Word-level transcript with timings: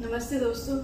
नमस्ते 0.00 0.38
दोस्तों, 0.40 0.76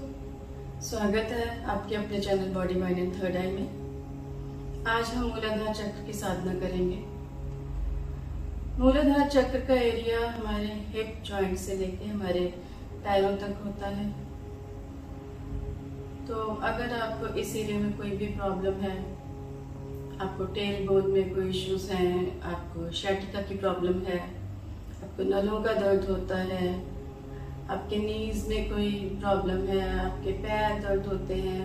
स्वागत 0.80 1.30
है 1.32 1.44
आपके 1.64 1.94
अपने 1.96 2.18
channel 2.20 2.48
body 2.54 2.74
mind 2.74 2.98
and 2.98 3.12
third 3.14 3.36
eye 3.36 3.50
में। 3.50 4.84
आज 4.86 5.10
हम 5.10 5.26
मूलाधार 5.26 5.74
चक्र 5.74 6.04
की 6.06 6.12
साधना 6.12 6.54
करेंगे। 6.54 6.96
मूलाधार 8.78 9.28
चक्र 9.28 9.60
का 9.60 9.74
एरिया 9.74 10.18
हमारे 10.30 10.66
हिप 10.88 11.22
जॉइंट 11.26 11.56
से 11.58 11.76
लेके 11.76 12.08
हमारे 12.08 12.40
पैरों 13.04 13.30
तक 13.36 13.62
होता 13.64 13.88
है। 13.88 14.08
तो 16.26 16.42
अगर 16.70 16.92
आपको 16.98 17.34
इस 17.34 17.54
एरिया 17.56 17.78
में 17.78 17.96
कोई 17.96 18.10
भी 18.16 18.26
प्रॉब्लम 18.34 18.80
है, 18.80 18.98
आपको 20.20 20.44
टेल 20.54 20.86
बोन 20.88 21.10
में 21.10 21.34
कोई 21.34 21.48
इश्यूज़ 21.50 21.90
हैं, 21.92 22.42
आपको 22.42 22.90
शैटिका 22.92 23.42
की 23.42 23.56
प्रॉब्लम 23.56 24.02
है, 24.02 24.20
आपको 25.02 25.22
नलों 25.30 25.62
का 25.62 25.72
दर्द 25.72 26.08
होता 26.10 26.42
है 26.52 26.95
आपके 27.70 27.96
नीज 27.98 28.46
में 28.48 28.68
कोई 28.70 28.90
प्रॉब्लम 29.20 29.66
है, 29.68 29.88
आपके 30.00 30.32
पैर 30.42 30.80
दर्द 30.82 31.06
होते 31.06 31.34
हैं, 31.36 31.64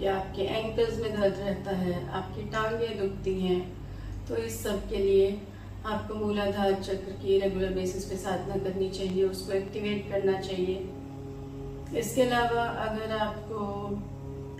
या 0.00 0.14
आपके 0.16 0.42
एंकल्स 0.42 0.98
में 1.00 1.10
दर्द 1.12 1.34
रहता 1.36 1.76
है, 1.76 2.08
आपकी 2.10 2.42
टांगें 2.50 2.98
दुखती 2.98 3.34
हैं 3.40 3.60
तो 4.28 4.36
इस 4.38 4.62
सब 4.62 4.88
के 4.88 4.96
लिए 4.98 5.28
आपको 5.86 6.14
मूलाधार 6.14 6.72
चक्र 6.74 7.12
की 7.22 7.38
रेगुलर 7.40 7.72
बेसिस 7.74 8.04
पे 8.04 8.16
साधना 8.18 8.56
करनी 8.64 8.88
चाहिए, 8.90 9.24
उसको 9.24 9.52
एक्टिवेट 9.52 10.10
करना 10.10 10.40
चाहिए। 10.40 10.76
इसके 11.98 12.22
अलावा 12.22 12.64
अगर 12.80 13.16
आपको 13.18 13.58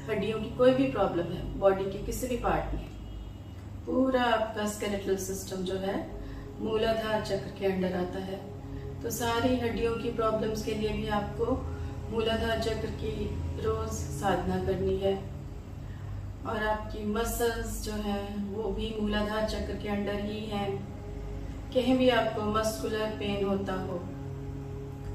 हड्डियों 0.05 0.39
की 0.41 0.51
कोई 0.57 0.73
भी 0.75 0.87
प्रॉब्लम 0.93 1.33
है 1.33 1.43
बॉडी 1.59 1.85
के 1.87 2.05
किसी 2.07 2.27
भी 2.27 2.37
पार्ट 2.39 2.75
में, 2.75 2.87
पूरा 3.87 4.23
आपका 4.25 4.67
स्केलेटल 4.69 5.17
सिस्टम 5.19 5.65
जो 5.65 5.77
है, 5.79 5.97
मूलाधार 6.61 7.25
चक्र 7.25 7.59
के 7.59 7.67
अंडर 7.67 7.97
आता 7.97 8.25
है। 8.25 8.41
तो 9.03 9.11
सारी 9.11 9.57
हड्डियों 9.57 9.95
की 9.97 10.11
प्रॉब्लम्स 10.13 10.65
के 10.65 10.75
लिए 10.75 10.93
भी 10.93 11.07
आपको 11.09 11.53
मूलाधार 12.11 12.61
चक्र 12.61 12.91
की 13.03 13.13
रोज 13.65 13.89
साधना 13.89 14.57
करनी 14.65 14.97
है। 14.97 15.15
और 16.47 16.63
आपकी 16.65 17.05
मसल्स 17.07 17.83
जो 17.85 17.93
है, 18.03 18.23
वो 18.47 18.71
भी 18.71 18.95
मूलाधार 19.01 19.49
चक्र 19.49 19.77
के 19.83 19.89
अंडर 19.89 20.21
ही 20.23 20.41
हैं। 20.47 20.71
कहीं 21.75 21.97
भी 21.99 22.09
आपको 22.11 22.43
मस्कुलर 22.53 23.11
पेन 23.19 23.45
होता 23.47 23.73
हो, 23.81 23.99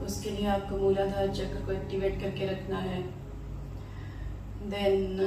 उसके 0.06 0.30
लिए 0.30 0.48
आपको 0.48 0.78
मूलाधार 0.78 1.34
चक्र 1.36 1.66
को 1.66 1.72
एक्टिवेट 1.72 2.20
करके 2.22 2.46
रखना 2.46 2.78
है। 2.80 3.02
देन 4.70 5.20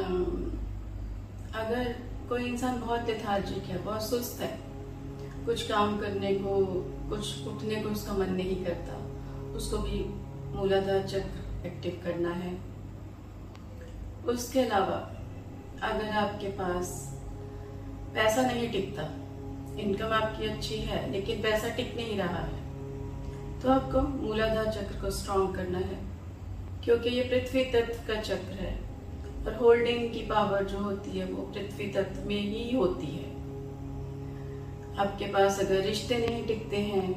अगर 1.55 1.95
कोई 2.29 2.45
इंसान 2.45 2.81
बहुत 2.81 3.09
लेथार्जिक 3.09 3.65
है, 3.65 3.83
बहुत 3.85 4.09
सुस्त 4.11 4.41
है, 4.41 4.59
कुछ 5.47 5.69
काम 5.69 5.99
करने 5.99 6.35
को 6.35 6.55
कुछ 7.09 7.47
उठने 7.47 7.77
को 7.77 7.89
उसका 7.91 8.13
मन 8.15 8.33
नहीं 8.33 8.65
करता। 8.65 8.97
उसको 9.57 9.79
भी 9.81 10.05
मूलाधार 10.57 11.07
चक्र 11.09 11.67
एक्टिव 11.67 12.01
करना 12.05 12.33
है। 12.35 12.57
उसके 14.29 14.61
अलावा, 14.61 14.97
अगर 15.83 16.09
आपके 16.17 16.49
पास 16.55 16.91
पैसा 18.15 18.43
नहीं 18.43 18.69
टिकता 18.71 19.03
इनकम 19.81 20.13
आपकी 20.15 20.47
अच्छी 20.47 20.77
है, 20.77 21.11
लेकिन 21.13 21.43
पैसा 21.43 21.69
टिक 21.77 21.95
नहीं 21.97 22.17
रहा 22.19 22.39
है 22.39 22.67
तो 23.61 23.69
आपको 23.71 24.01
मूलाधार 24.01 24.73
चक्र 24.73 25.01
को 25.01 25.11
स्ट्रॉन्ग 25.11 25.55
करना 25.55 25.79
है, 25.81 25.99
क्योंकि 26.85 27.09
ये 27.09 27.23
पृथ्वी 27.25 27.65
तत्व 27.65 28.07
का 28.09 28.21
चक्र 28.23 28.53
है। 28.55 28.73
और 29.39 29.55
होल्डिंग 29.55 30.13
की 30.13 30.23
पावर 30.27 30.65
जो 30.65 30.79
होती 30.79 31.19
है, 31.19 31.25
वो 31.27 31.43
पृथ्वी 31.55 31.87
तत्व 31.93 32.29
में 32.29 32.37
ही 32.37 32.77
होती 32.77 33.07
है। 33.09 33.28
आपके 34.99 35.27
पास 35.33 35.61
अगर 35.61 35.81
रिश्ते 35.83 36.19
नहीं 36.19 36.45
टिकते 36.47 36.77
हैं 36.77 37.09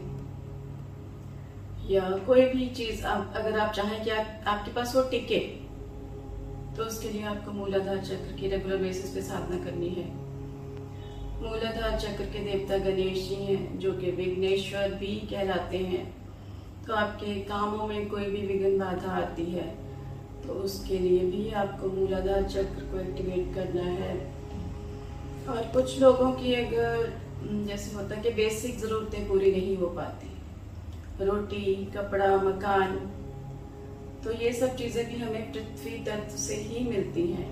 या 1.90 2.10
कोई 2.28 2.46
भी 2.46 2.68
चीज़ 2.70 3.06
आप 3.06 3.34
अगर 3.36 3.60
आप 3.60 3.72
चाहें 3.74 4.04
कि 4.04 4.10
आप, 4.10 4.44
आपके 4.48 4.72
पास 4.72 4.96
वो 4.96 5.02
टिके 5.12 5.40
तो 6.78 6.84
उसके 6.84 7.10
लिए 7.10 7.24
आपको 7.26 7.52
मूलाधार 7.52 7.98
चक्र 8.00 8.36
की 8.40 8.48
रेगुलर 8.48 8.78
बेसिस 8.78 9.14
पे 9.14 9.22
साधना 9.22 9.64
करनी 9.64 9.90
है। 9.90 10.06
मूलाधार 11.42 12.00
चक्र 12.00 12.26
के 12.26 12.44
देवता 12.44 12.78
गणेश 12.80 13.28
जी 13.30 13.36
हैं 13.36 13.80
जो 13.80 13.92
कि 13.94 14.12
विघ्नेश्वर 14.12 14.94
भी 14.94 15.16
कहलाते 15.32 15.78
हैं। 15.78 16.04
तो 16.88 16.94
आपके 16.96 17.34
कामों 17.46 17.88
में 17.88 18.10
कोई 18.10 18.26
भी 18.26 18.46
विघ्न 18.48 18.78
बाधा 18.80 19.12
आती 19.14 19.46
है 19.46 19.68
तो 20.44 20.54
उसके 20.62 21.00
लिए 21.00 21.20
भी 21.26 21.52
आपको 21.54 21.90
मूलाधार 21.90 22.44
चक्र 22.46 22.86
को 22.92 23.00
एक्टिवेट 23.00 23.54
करना 23.56 23.84
है। 23.84 24.14
और 25.50 25.62
कुछ 25.74 26.00
लोगों 26.00 26.32
की 26.34 26.54
अगर 26.56 27.21
जैसे 27.68 27.96
होता 27.96 28.16
है 28.16 28.22
कि 28.22 28.30
बेसिक 28.34 28.78
ज़रूरतें 28.80 29.28
पूरी 29.28 29.52
नहीं 29.52 29.76
हो 29.78 29.88
पाती। 29.96 31.26
रोटी, 31.26 31.76
कपड़ा, 31.96 32.36
मकान 32.38 32.96
तो 34.24 34.32
ये 34.34 34.52
सब 34.54 34.76
चीज़ें 34.76 35.06
भी 35.06 35.18
हमें 35.18 35.52
पृथ्वी 35.54 35.98
तत्व 36.06 36.36
से 36.38 36.56
ही 36.64 36.84
मिलती 36.90 37.26
हैं। 37.28 37.50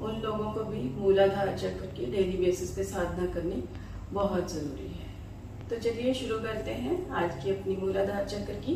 उन 0.00 0.20
लोगों 0.22 0.52
को 0.52 0.64
भी 0.64 0.82
मूलाधार 0.98 1.56
चक्र 1.58 1.86
की 1.96 2.10
डेली 2.12 2.36
बेसिस 2.36 2.70
पे 2.70 2.84
साधना 2.84 3.26
करनी 3.34 3.62
बहुत 4.12 4.52
ज़रूरी 4.52 4.88
है। 4.88 5.06
तो 5.70 5.76
चलिए 5.78 6.14
शुरू 6.14 6.38
करते 6.38 6.70
हैं 6.84 7.08
आज 7.12 7.42
की 7.42 7.50
अपनी 7.50 7.76
मूलाधार 7.76 8.24
चक्र 8.26 8.54
की 8.66 8.74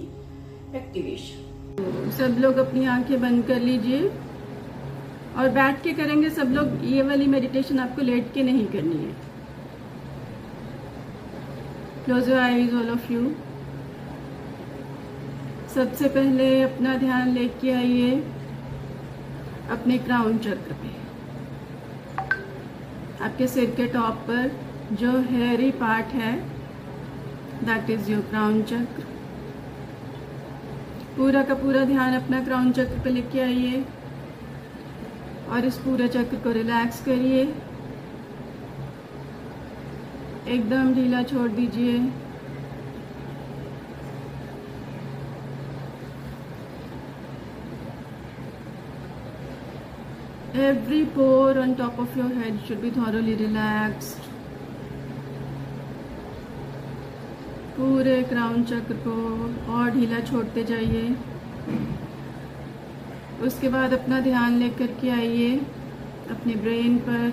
एक्टिवेशन 0.77 2.11
सब 2.19 2.37
लोग 2.41 2.57
अपनी 2.59 2.85
आँखें 2.87 3.21
बंद 3.21 3.47
कर 3.47 3.61
लीजिए। 3.61 4.01
और 5.39 5.49
बैठ 5.51 5.83
के 5.83 5.93
करेंगे 5.93 6.31
सब 6.31 6.53
लोग, 6.53 6.85
ये 6.85 7.03
वाली 7.03 7.27
मेडिटेशन 7.29 7.79
आपको 7.79 8.03
लेट 8.03 8.33
के 8.35 8.43
नहीं 8.43 8.67
करनी 8.69 8.97
है। 8.97 9.15
Close 12.05 12.31
eyes 12.33 12.75
all 12.75 12.91
of 12.91 13.13
you 13.13 13.31
सबसे 15.75 16.09
पहले 16.09 16.63
अपना 16.63 16.97
ध्यान 16.99 17.29
लेके 17.35 17.71
आइए, 17.73 18.11
अपने 19.71 19.99
क्राउन 19.99 20.39
चक्र 20.39 20.75
पे। 20.83 20.91
आपके 23.25 23.47
सिर 23.47 23.71
के 23.77 23.87
टॉप 23.89 24.15
पर 24.29 24.51
जो 24.93 25.13
हेयरी 25.31 25.71
पार्ट 25.81 26.07
है 26.15 26.33
that 27.65 27.91
is 27.91 28.11
your 28.11 28.23
crown 28.31 28.63
chakra 28.65 29.05
पूरा 31.17 31.43
का 31.43 31.55
पूरा 31.55 31.85
ध्यान 31.85 32.15
अपना 32.15 32.45
क्राउन 32.45 32.71
चक्र 32.73 33.01
पे 33.05 33.11
लेके 33.11 33.41
आइए। 33.41 33.85
और 35.53 35.65
इस 35.67 35.79
पूरे 35.79 36.09
चक्र 36.09 36.37
को 36.45 36.53
रिलैक्स 36.53 37.05
करिए 37.05 37.43
एकदम 40.49 40.95
ढीला 40.95 41.23
छोड़ 41.33 41.49
दीजिए 41.51 41.99
every 50.55 51.07
pore 51.07 51.59
on 51.59 51.75
top 51.75 51.99
of 51.99 52.15
your 52.15 52.29
head 52.31 52.59
should 52.65 52.83
be 52.83 52.91
thoroughly 52.91 53.35
relaxed 53.37 54.29
पूरे 57.77 58.23
क्राउन 58.31 58.65
चक्र 58.65 58.95
को 59.05 59.13
और 59.75 59.91
ढीला 59.91 60.19
छोड़ते 60.23 60.63
जाइए 60.65 61.05
उसके 63.43 63.69
बाद 63.69 63.93
अपना 63.93 64.21
ध्यान 64.21 64.59
लेकर 64.59 64.87
के 65.01 65.09
आइए, 65.11 65.55
अपने 66.31 66.55
ब्रेन 66.57 66.99
पर। 67.09 67.33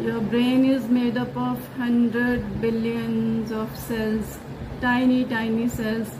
Your 0.00 0.18
brain 0.20 0.64
is 0.66 0.90
made 0.92 1.18
up 1.18 1.36
of 1.38 1.80
hundred 1.80 2.44
billions 2.60 3.52
of 3.52 3.76
cells 3.80 4.38
tiny 4.82 5.22
tiny 5.30 5.68
cells 5.68 6.14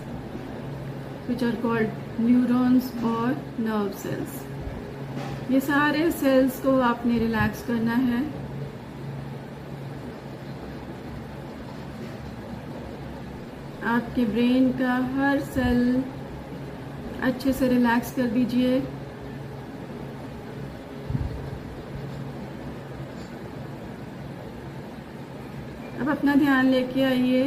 which 1.28 1.44
are 1.44 1.56
called 1.62 2.20
neurons 2.20 2.92
और 3.04 3.36
नर्व 3.60 3.90
सेल्स 3.98 5.50
ये 5.50 5.60
सारे 5.60 6.10
सेल्स 6.12 6.60
को 6.60 6.78
आपने 6.82 7.18
रिलैक्स 7.18 7.66
करना 7.66 7.94
है। 8.04 8.22
आपके 13.84 14.24
ब्रेन 14.24 14.70
का 14.72 14.94
हर 15.14 15.40
सेल 15.44 16.02
अच्छे 17.22 17.52
से 17.52 17.68
रिलैक्स 17.68 18.14
कर 18.14 18.26
दीजिए। 18.28 18.78
अब 26.00 26.08
अपना 26.08 26.34
ध्यान 26.34 26.66
लेके 26.66 27.02
आइए 27.02 27.42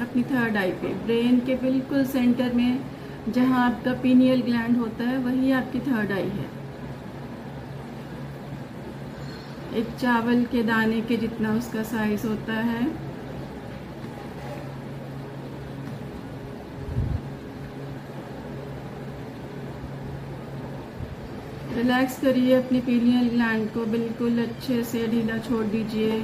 अपनी 0.00 0.22
थर्ड 0.22 0.56
आई 0.56 0.70
पे। 0.72 0.92
ब्रेन 1.04 1.40
के 1.40 1.54
बिल्कुल 1.54 2.04
सेंटर 2.06 2.52
में 2.52 2.80
जहाँ 3.28 3.64
आपका 3.66 3.92
पीनियल 4.02 4.42
ग्लैंड 4.42 4.76
होता 4.78 5.04
है, 5.04 5.18
वही 5.18 5.52
आपकी 5.52 5.80
थर्ड 5.80 6.12
आई 6.12 6.28
है। 6.28 6.48
एक 9.74 9.96
चावल 10.00 10.44
के 10.44 10.62
दाने 10.62 11.00
के 11.00 11.16
जितना 11.16 11.52
उसका 11.52 11.82
साइज़ 11.82 12.26
होता 12.26 12.52
है 12.62 12.86
रिलैक्स 21.76 22.18
करिए 22.20 22.54
अपनी 22.54 22.80
पीलियल 22.80 23.30
लैंड 23.38 23.68
को 23.70 23.84
बिल्कुल 23.92 24.42
अच्छे 24.42 24.82
से 24.84 25.06
ढीला 25.08 25.38
छोड़ 25.46 25.64
दीजिए। 25.66 26.20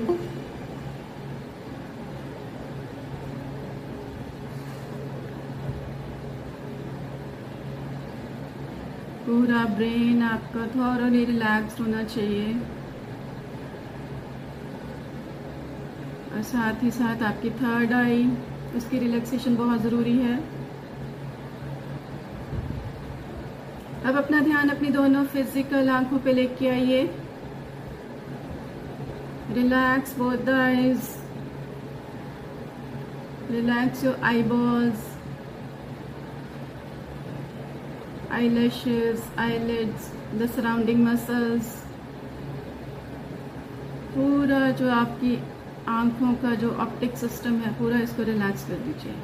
पूरा 9.26 9.64
ब्रेन 9.74 10.22
आपका 10.22 10.66
थॉरली 10.76 11.24
रिलैक्स 11.24 11.80
होना 11.80 12.02
चाहिए। 12.04 12.54
और 16.30 16.42
साथ 16.44 16.82
ही 16.82 16.90
साथ 16.92 17.22
आपकी 17.24 17.50
थर्ड 17.60 17.92
आई 17.94 18.24
उसकी 18.76 18.98
रिलैक्सेशन 18.98 19.56
बहुत 19.56 19.82
ज़रूरी 19.82 20.16
है। 20.18 20.38
अब 24.06 24.16
अपना 24.16 24.40
ध्यान 24.40 24.68
अपनी 24.68 24.90
दोनों 24.90 25.24
फ़िज़िकल 25.32 25.88
आँखों 25.90 26.18
पे 26.24 26.32
लेके 26.32 26.68
आइए। 26.68 27.02
Relax 29.54 30.16
both 30.18 30.44
the 30.46 30.50
eyes 30.50 31.08
relax 33.50 34.04
your 34.04 34.20
eyeballs 34.24 35.08
eyelashes, 38.34 39.22
eyelids, 39.36 40.04
the 40.40 40.46
surrounding 40.48 41.00
muscles. 41.06 41.70
पूरा 44.14 44.70
जो 44.80 44.90
आपकी 44.90 45.34
आँखों 45.88 46.32
का 46.42 46.54
जो 46.60 46.70
ऑप्टिक 46.84 47.16
सिस्टम 47.16 47.56
है 47.60 47.72
पूरा 47.78 47.98
इसको 48.00 48.22
रिलैक्स 48.22 48.64
कर 48.68 48.78
दीजिए। 48.84 49.14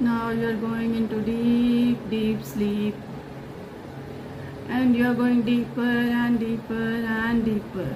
Now 0.00 0.30
you 0.30 0.48
are 0.48 0.56
going 0.56 0.94
into 0.94 1.20
deep 1.20 2.08
deep 2.10 2.44
sleep. 2.44 2.94
And 4.68 4.96
you 4.96 5.06
are 5.06 5.14
going 5.14 5.42
deeper 5.42 5.82
and 5.82 6.40
deeper 6.40 6.88
and 7.16 7.44
deeper. 7.44 7.88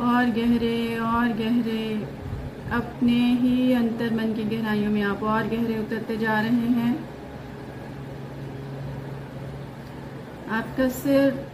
और 0.00 0.30
गहरे 0.30 0.98
और 0.98 1.28
गहरे, 1.28 1.84
अपने 2.72 3.18
ही 3.40 3.72
अंतर 3.72 4.14
मन 4.14 4.32
की 4.34 4.44
गहराइयों 4.44 4.90
में 4.90 5.02
आप 5.02 5.22
और 5.22 5.46
गहरे 5.46 5.78
उतरते 5.78 6.16
जा 6.16 6.40
रहे 6.40 6.70
हैं। 6.78 6.94
आपका 10.50 10.88
सिर 10.88 11.46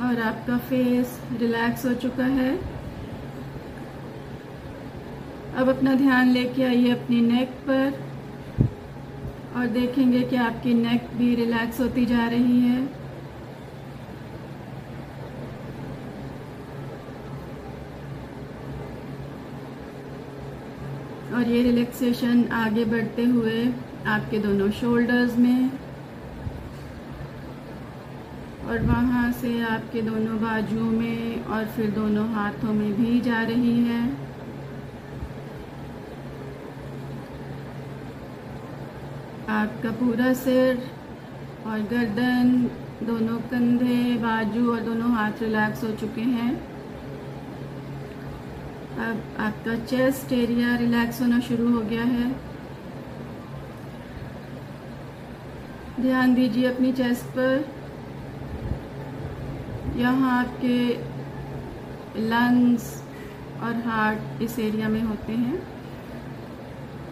और 0.00 0.20
आपका 0.22 0.58
फेस 0.58 1.20
रिलैक्स 1.40 1.86
हो 1.86 1.94
चुका 1.94 2.24
है। 2.24 2.58
अब 5.56 5.68
अपना 5.68 5.94
ध्यान 5.94 6.30
लेके 6.30 6.62
आइए 6.64 6.90
अपनी 6.90 7.20
नेक 7.20 7.48
पर। 7.48 8.07
और 9.56 9.66
देखेंगे 9.66 10.20
कि 10.22 10.36
आपकी 10.36 10.74
नेक 10.74 11.08
भी 11.16 11.34
रिलैक्स 11.34 11.80
होती 11.80 12.04
जा 12.06 12.26
रही 12.28 12.60
है। 12.60 12.86
और 21.34 21.48
ये 21.48 21.62
रिलैक्सेशन 21.62 22.44
आगे 22.54 22.84
बढ़ते 22.84 23.24
हुए 23.24 23.64
आपके 24.06 24.38
दोनों 24.38 24.70
शोल्डर्स 24.70 25.36
में 25.38 25.70
और 28.68 28.82
वहाँ 28.82 29.30
से 29.32 29.60
आपके 29.64 30.02
दोनों 30.02 30.40
बाजुओं 30.40 30.90
में 30.92 31.44
और 31.46 31.64
फिर 31.66 31.90
दोनों 31.90 32.26
हाथों 32.28 32.72
में 32.72 32.92
भी 32.94 33.20
जा 33.20 33.42
रही 33.42 33.78
है। 33.84 34.27
आपका 39.48 39.90
पूरा 39.90 40.32
सिर 40.34 40.80
और 41.66 41.80
गर्दन, 41.90 42.48
दोनों 43.02 43.36
कंधे, 43.50 44.14
बाजू 44.14 44.72
और 44.72 44.80
दोनों 44.80 45.10
हाथ 45.12 45.42
रिलैक्स 45.42 45.84
हो 45.84 45.90
चुके 45.92 46.20
हैं। 46.20 46.50
अब 48.98 49.22
आपका 49.40 49.74
चेस्ट 49.84 50.32
एरिया 50.32 50.74
रिलैक्स 50.76 51.20
होना 51.22 51.38
शुरू 51.40 51.68
हो 51.74 51.80
गया 51.82 52.02
है। 52.04 52.28
ध्यान 56.00 56.34
दीजिए 56.34 56.66
अपनी 56.66 56.92
चेस्ट 56.92 57.24
पर। 57.38 57.64
यहाँ 59.96 60.38
आपके 60.38 60.78
लंग्स 62.28 62.92
और 63.62 63.82
हार्ट 63.86 64.42
इस 64.42 64.58
एरिया 64.58 64.88
में 64.88 65.02
होते 65.02 65.32
हैं। 65.32 65.77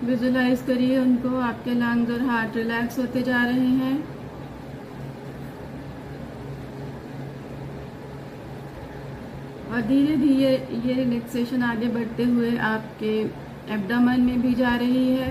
विजुलाइज 0.04 0.62
करिए 0.62 0.98
उनको, 0.98 1.28
आपके 1.40 1.74
लंग्स 1.74 2.10
और 2.10 2.22
हार्ट 2.22 2.56
रिलैक्स 2.56 2.98
होते 2.98 3.22
जा 3.22 3.44
रहे 3.44 3.68
हैं। 3.78 3.96
और 9.66 9.80
धीरे 9.82 10.16
धीरे 10.16 10.50
ये 10.86 10.94
रिलैक्सेशन 10.94 11.62
आगे 11.62 11.88
बढ़ते 11.88 12.24
हुए 12.24 12.56
आपके 12.66 13.12
एब्डामन 13.74 14.20
में 14.20 14.40
भी 14.42 14.52
जा 14.54 14.74
रही 14.76 15.08
है। 15.08 15.30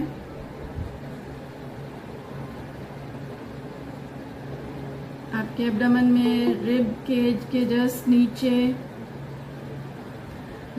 आपके 5.35 5.63
एब्डामन 5.63 6.11
में 6.11 6.61
रिब 6.63 6.91
केज 7.07 7.45
के 7.51 7.65
जस्ट 7.67 8.07
नीचे 8.07 8.51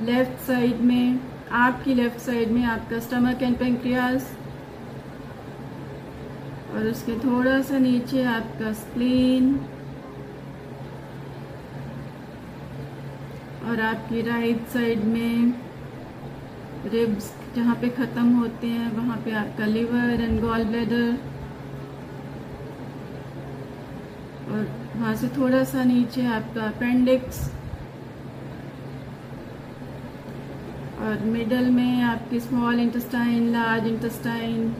लेफ़्ट 0.00 0.46
साइड 0.46 0.80
में 0.80 1.18
आपकी 1.52 1.94
लेफ़्ट 1.94 2.18
साइड 2.20 2.50
में 2.50 2.64
आपका 2.64 2.98
स्टमक 2.98 3.42
एंड 3.42 3.56
पेंक्रियास 3.58 4.30
और 6.74 6.86
उसके 6.86 7.18
थोड़ा 7.18 7.60
सा 7.62 7.78
नीचे 7.78 8.24
आपका 8.24 8.72
स्प्लीन 8.72 9.54
और 13.68 13.80
आपकी 13.80 14.22
राइट 14.22 14.66
साइड 14.72 15.04
में 15.04 15.52
रिब्स 16.92 17.32
जहाँ 17.56 17.74
पे 17.80 17.88
ख़त्म 17.88 18.36
होते 18.38 18.66
हैं, 18.66 18.90
वहाँ 18.96 19.16
पे 19.24 19.32
आपका 19.34 19.66
लिवर 19.66 20.20
एंड 20.20 20.40
गॉल 20.40 20.64
ब्लैडर 20.64 21.18
और 24.50 24.68
वहाँ 24.96 25.14
से 25.16 25.28
थोड़ा 25.28 25.62
सा 25.64 25.84
नीचे 25.84 26.26
आपका 26.26 26.66
अपेंडिक्स 26.66 27.48
और 31.06 31.24
मिडल 31.24 31.70
में 31.70 32.02
आपकी 32.02 32.40
स्मॉल 32.40 32.80
इंटेस्टाइन 32.80 33.48
लार्ज 33.52 33.86
इंटेस्टाइन 33.86 34.74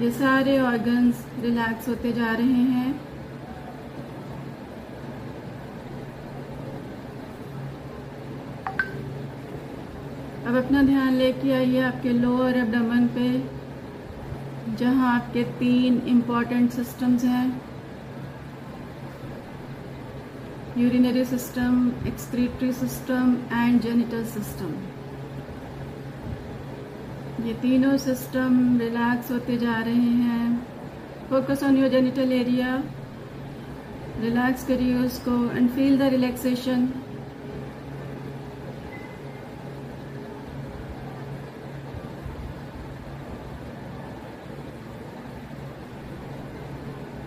ये 0.00 0.10
सारे 0.12 0.58
ऑर्गन्स 0.60 1.24
रिलैक्स 1.42 1.88
होते 1.88 2.12
जा 2.12 2.32
रहे 2.32 2.62
हैं। 2.70 2.94
अब 10.46 10.56
अपना 10.56 10.82
ध्यान 10.82 11.14
लेके 11.14 11.52
आइए 11.52 11.80
आपके 11.82 12.12
लोअर 12.12 12.56
एबडमन 12.56 13.06
पे, 13.14 13.30
जहाँ 14.76 15.14
आपके 15.14 15.42
तीन 15.58 16.00
इंपॉर्टेंट 16.08 16.70
सिस्टम्स 16.70 17.24
हैं। 17.24 17.65
Urinary 20.78 21.24
system, 21.24 21.76
excretory 22.04 22.70
system 22.70 23.28
and 23.50 23.82
genital 23.82 24.24
system. 24.32 24.72
ये 27.46 27.52
तीनों 27.62 27.96
सिस्टम 27.98 28.58
रिलैक्स 28.80 29.30
होते 29.30 29.56
जा 29.56 29.76
रहे 29.86 30.12
हैं। 30.24 30.48
Focus 31.30 31.62
on 31.64 31.76
your 31.76 31.88
genital 31.88 32.32
area 32.32 32.74
relax 34.20 34.66
करिए 34.68 34.98
उसको 34.98 35.38
एंड 35.56 35.70
फील 35.70 35.98
द 35.98 36.10
रिलैक्सेशन 36.14 36.86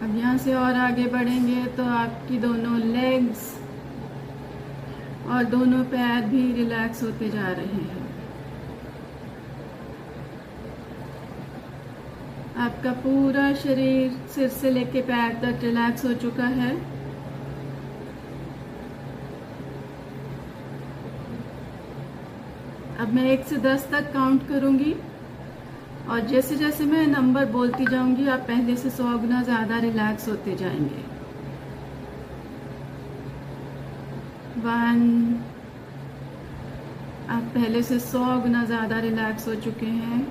अब 0.09 0.15
यहाँ 0.17 0.37
से 0.37 0.53
और 0.55 0.75
आगे 0.75 1.05
बढ़ेंगे 1.07 1.65
तो 1.77 1.83
आपकी 1.85 2.37
दोनों 2.39 2.77
लेग्स 2.79 3.41
और 5.29 5.43
दोनों 5.45 5.83
पैर 5.85 6.25
भी 6.29 6.41
रिलैक्स 6.53 7.03
होते 7.03 7.29
जा 7.29 7.47
रहे 7.49 7.81
हैं। 7.81 8.07
आपका 12.59 12.91
पूरा 13.03 13.51
शरीर 13.55 14.17
सिर 14.35 14.47
से 14.51 14.71
लेके 14.71 15.01
पैर 15.01 15.35
तक 15.43 15.63
रिलैक्स 15.63 16.05
हो 16.05 16.13
चुका 16.23 16.47
है। 16.55 16.71
अब 22.99 23.13
मैं 23.13 23.25
एक 23.27 23.45
से 23.47 23.57
दस 23.59 23.87
तक 23.91 24.11
काउंट 24.13 24.47
करूँगी। 24.47 24.95
और 26.09 26.19
जैसे 26.27 26.55
जैसे 26.55 26.85
मैं 26.85 27.05
नंबर 27.07 27.45
बोलती 27.51 27.85
जाऊँगी, 27.85 28.27
आप 28.27 28.39
पहले 28.47 28.75
से 28.75 28.89
सौ 28.89 29.17
गुना 29.19 29.41
ज़्यादा 29.43 29.77
रिलैक्स 29.79 30.27
होते 30.29 30.55
जाएँगे। 30.55 31.03
वन 34.61 34.99
आप 37.29 37.43
पहले 37.55 37.81
से 37.83 37.99
सौ 37.99 38.25
गुना 38.41 38.63
ज़्यादा 38.65 38.99
रिलैक्स 38.99 39.47
हो 39.47 39.55
चुके 39.65 39.85
हैं 39.85 40.21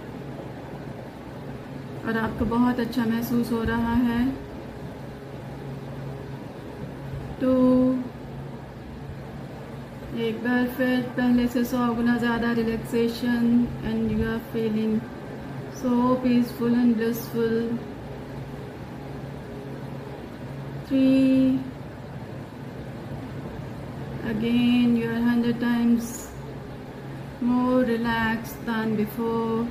और 2.06 2.16
आपको 2.18 2.44
बहुत 2.47 2.80
अच्छा 2.80 3.04
महसूस 3.04 3.52
हो 3.52 3.62
रहा 3.64 3.94
है। 4.06 4.26
टू 7.40 7.52
एक 10.20 10.42
बार 10.44 10.66
फिर 10.76 11.00
पहले 11.16 11.47
से 11.49 11.64
सौ 11.64 11.87
गुना 11.94 12.16
ज़्यादा 12.18 12.52
relaxation 12.52 13.66
and 13.85 14.11
you 14.12 14.28
are 14.30 14.38
feeling 14.52 14.99
so 15.80 16.14
peaceful 16.23 16.75
and 16.75 16.94
blissful 16.97 17.78
three 20.88 21.06
again 24.28 24.97
you 24.97 25.08
are 25.08 25.20
hundred 25.23 25.58
times 25.58 26.30
more 27.42 27.80
relaxed 27.82 28.64
than 28.66 28.94
before 28.97 29.66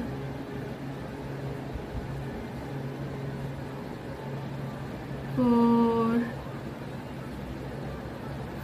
four 5.36 6.24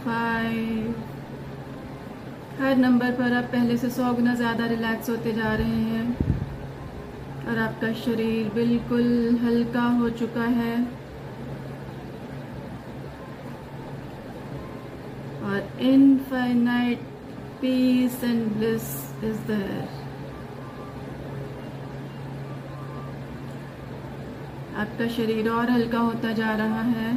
five 0.04 0.92
हर 2.58 2.76
नंबर 2.76 3.10
पर 3.12 3.32
आप 3.34 3.44
पहले 3.52 3.76
से 3.76 3.90
सौ 3.92 4.12
गुना 4.14 4.34
ज़्यादा 4.34 4.66
रिलैक्स 4.68 5.10
होते 5.10 5.32
जा 5.32 5.54
रहे 5.54 5.82
हैं 5.88 6.23
और 7.54 7.60
आपका 7.60 7.92
शरीर 7.94 8.48
बिल्कुल 8.54 9.38
हल्का 9.42 9.82
हो 9.98 10.08
चुका 10.20 10.44
है। 10.54 10.76
और 15.42 15.78
infinite 15.82 17.00
peace 17.60 18.24
and 18.24 18.48
bliss 18.54 18.88
is 19.24 19.38
there 19.48 19.86
आपका 24.76 25.08
शरीर 25.16 25.50
और 25.50 25.70
हल्का 25.70 25.98
होता 26.00 26.32
जा 26.32 26.54
रहा 26.56 26.82
है। 26.82 27.16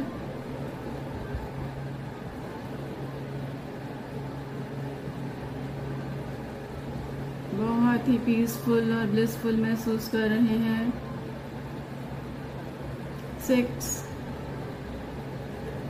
ही 8.08 8.18
पीसफुल 8.26 8.92
और 8.94 9.06
ब्लिसफुल 9.06 9.56
महसूस 9.62 10.08
कर 10.08 10.28
रहे 10.28 10.58
हैं। 10.58 10.92
सिक्स 13.46 13.96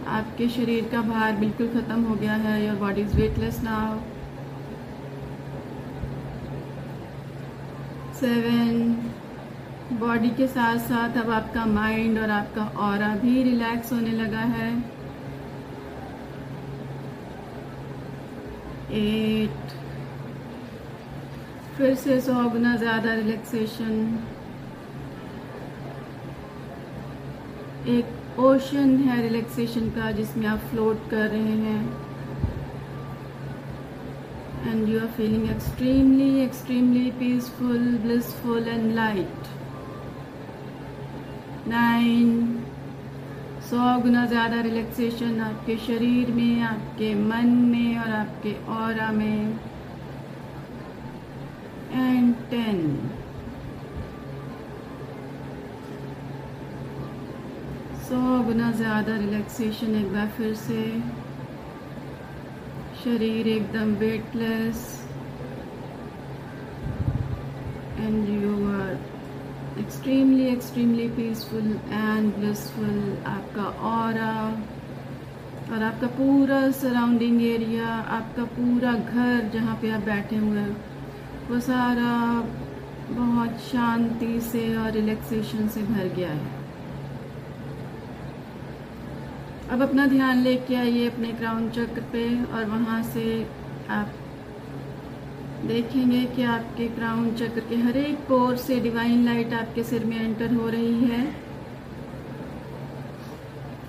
आपके 0.08 0.48
शरीर 0.48 0.88
का 0.92 1.00
भार 1.04 1.32
बिल्कुल 1.36 1.68
ख़त्म 1.70 2.02
हो 2.02 2.14
गया 2.16 2.34
है 2.44 2.64
your 2.66 2.76
body 2.76 3.00
is 3.00 3.16
weightless 3.16 3.60
now 3.62 3.98
seven 8.20 8.94
body 9.98 10.30
के 10.36 10.46
साथ 10.48 10.78
साथ 10.86 11.16
अब 11.18 11.30
आपका 11.30 11.64
माइंड 11.66 12.18
और 12.18 12.30
आपका 12.30 12.64
और 12.86 13.04
भी 13.20 13.42
रिलैक्स 13.42 13.92
होने 13.92 14.12
लगा 14.12 14.40
है। 14.54 14.70
एट 18.94 19.67
फिर 21.78 21.94
से 21.96 22.20
सौ 22.20 22.34
गुना 22.50 22.74
ज़्यादा 22.76 23.12
रिलैक्सेशन 23.14 23.92
एक 27.88 28.38
ओशन 28.40 28.96
है 28.98 29.20
रिलैक्सेशन 29.22 29.88
का, 29.90 30.10
जिसमें 30.12 30.46
आप 30.46 30.58
फ्लोट 30.70 31.08
कर 31.10 31.28
रहे 31.28 31.56
हैं। 31.60 31.82
And 34.66 34.88
you 34.88 34.98
are 35.00 35.06
feeling 35.16 35.48
extremely 35.50 36.28
extremely 36.40 37.10
peaceful 37.20 37.86
blissful 38.02 38.68
and 38.68 38.92
light 38.94 39.48
nine 41.68 42.36
सौ 43.70 43.98
गुना 44.02 44.26
ज़्यादा 44.26 44.60
रिलैक्सेशन 44.60 45.40
आपके 45.40 45.76
शरीर 45.86 46.30
में, 46.32 46.62
आपके 46.64 47.14
मन 47.24 47.56
में 47.70 47.98
और 47.98 48.12
आपके 48.14 48.52
और 48.74 49.10
में। 49.12 49.58
And 51.90 52.34
10 52.50 52.80
सौ 58.08 58.18
गुना 58.44 58.70
ज़्यादा 58.72 59.16
रिलैक्सेशन 59.16 59.94
एक 59.96 60.12
बार 60.12 60.28
फिर 60.36 60.54
से। 60.56 60.82
शरीर 63.02 63.48
एकदम 63.48 63.94
weightless 63.96 64.80
and 67.98 68.28
you 68.28 68.54
are 68.70 68.92
extremely 69.80 70.46
extremely 70.48 71.08
peaceful 71.16 71.70
and 71.92 72.32
blissful 72.34 72.98
आपका 73.26 73.64
और 73.90 74.20
और 75.72 75.82
आपका 75.82 76.06
पूरा 76.18 76.60
सराउंडिंग 76.72 77.42
एरिया 77.44 77.88
आपका 78.18 78.44
पूरा 78.58 78.92
घर 78.92 79.48
जहाँ 79.54 79.74
पे 79.82 79.90
आप 79.90 80.04
बैठे 80.04 80.36
हुए 80.36 80.58
हैं। 80.58 80.87
वो 81.50 81.58
सारा 81.60 82.14
बहुत 83.10 83.58
शांति 83.62 84.40
से 84.40 84.62
और 84.76 84.90
रिलैक्सेशन 84.92 85.68
से 85.68 85.82
भर 85.82 86.08
गया 86.16 86.30
है। 86.30 86.56
अब 89.70 89.82
अपना 89.82 90.06
ध्यान 90.06 90.42
लेके 90.42 90.74
आइए 90.74 91.08
अपने 91.10 91.32
क्राउन 91.32 91.68
चक्र 91.70 92.00
पे 92.12 92.24
और 92.44 92.64
वहाँ 92.64 93.02
से 93.04 93.24
आप 93.90 94.12
देखेंगे 95.64 96.24
कि 96.26 96.42
आपके 96.42 96.88
क्राउन 96.88 97.30
चक्र 97.34 97.60
के 97.60 97.76
हर 97.76 97.96
एक 97.96 98.18
पोर 98.18 98.56
से 98.56 98.78
डिवाइन 98.80 99.24
लाइट 99.24 99.52
आपके 99.54 99.82
सिर 99.84 100.04
में 100.04 100.16
एंटर 100.16 100.54
हो 100.54 100.68
रही 100.68 101.04
है। 101.04 101.24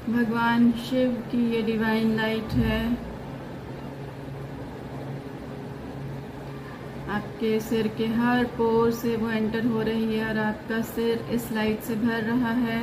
भगवान 0.10 0.72
शिव 0.90 1.12
की 1.32 1.50
ये 1.52 1.62
डिवाइन 1.62 2.16
लाइट 2.16 2.54
है। 2.62 3.09
आपके 7.10 7.60
सिर 7.60 7.88
के 7.98 8.06
हर 8.08 8.44
पोर 8.58 8.92
से 8.92 9.16
वो 9.16 9.30
एंटर 9.30 9.66
हो 9.66 9.82
रही 9.82 10.18
है 10.18 10.28
और 10.30 10.38
आपका 10.38 10.82
सिर 10.86 11.26
इस 11.34 11.52
लाइट 11.52 11.80
से 11.82 11.96
भर 11.96 12.24
रहा 12.24 12.52
है। 12.58 12.82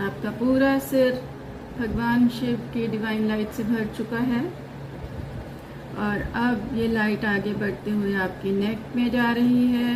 आपका 0.00 0.30
पूरा 0.38 0.78
सिर 0.80 1.20
भगवान 1.78 2.28
शिव 2.28 2.56
की 2.74 2.86
डिवाइन 2.86 3.26
लाइट 3.28 3.50
से 3.50 3.64
भर 3.64 3.84
चुका 3.96 4.18
है। 4.26 4.42
और 5.98 6.22
अब 6.38 6.70
ये 6.74 6.86
लाइट 6.88 7.24
आगे 7.24 7.52
बढ़ते 7.54 7.90
हुए 7.90 8.14
आपकी 8.20 8.52
नेक 8.52 8.96
में 8.96 9.10
जा 9.10 9.30
रही 9.32 9.66
है। 9.66 9.94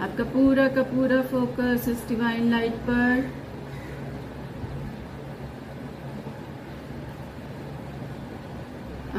आपका 0.00 0.24
पूरा 0.32 0.68
का 0.68 0.82
पूरा 0.88 1.20
फोकस 1.30 1.88
इस 1.88 2.08
डिवाइन 2.08 2.50
लाइट 2.50 2.74
पर। 2.88 3.41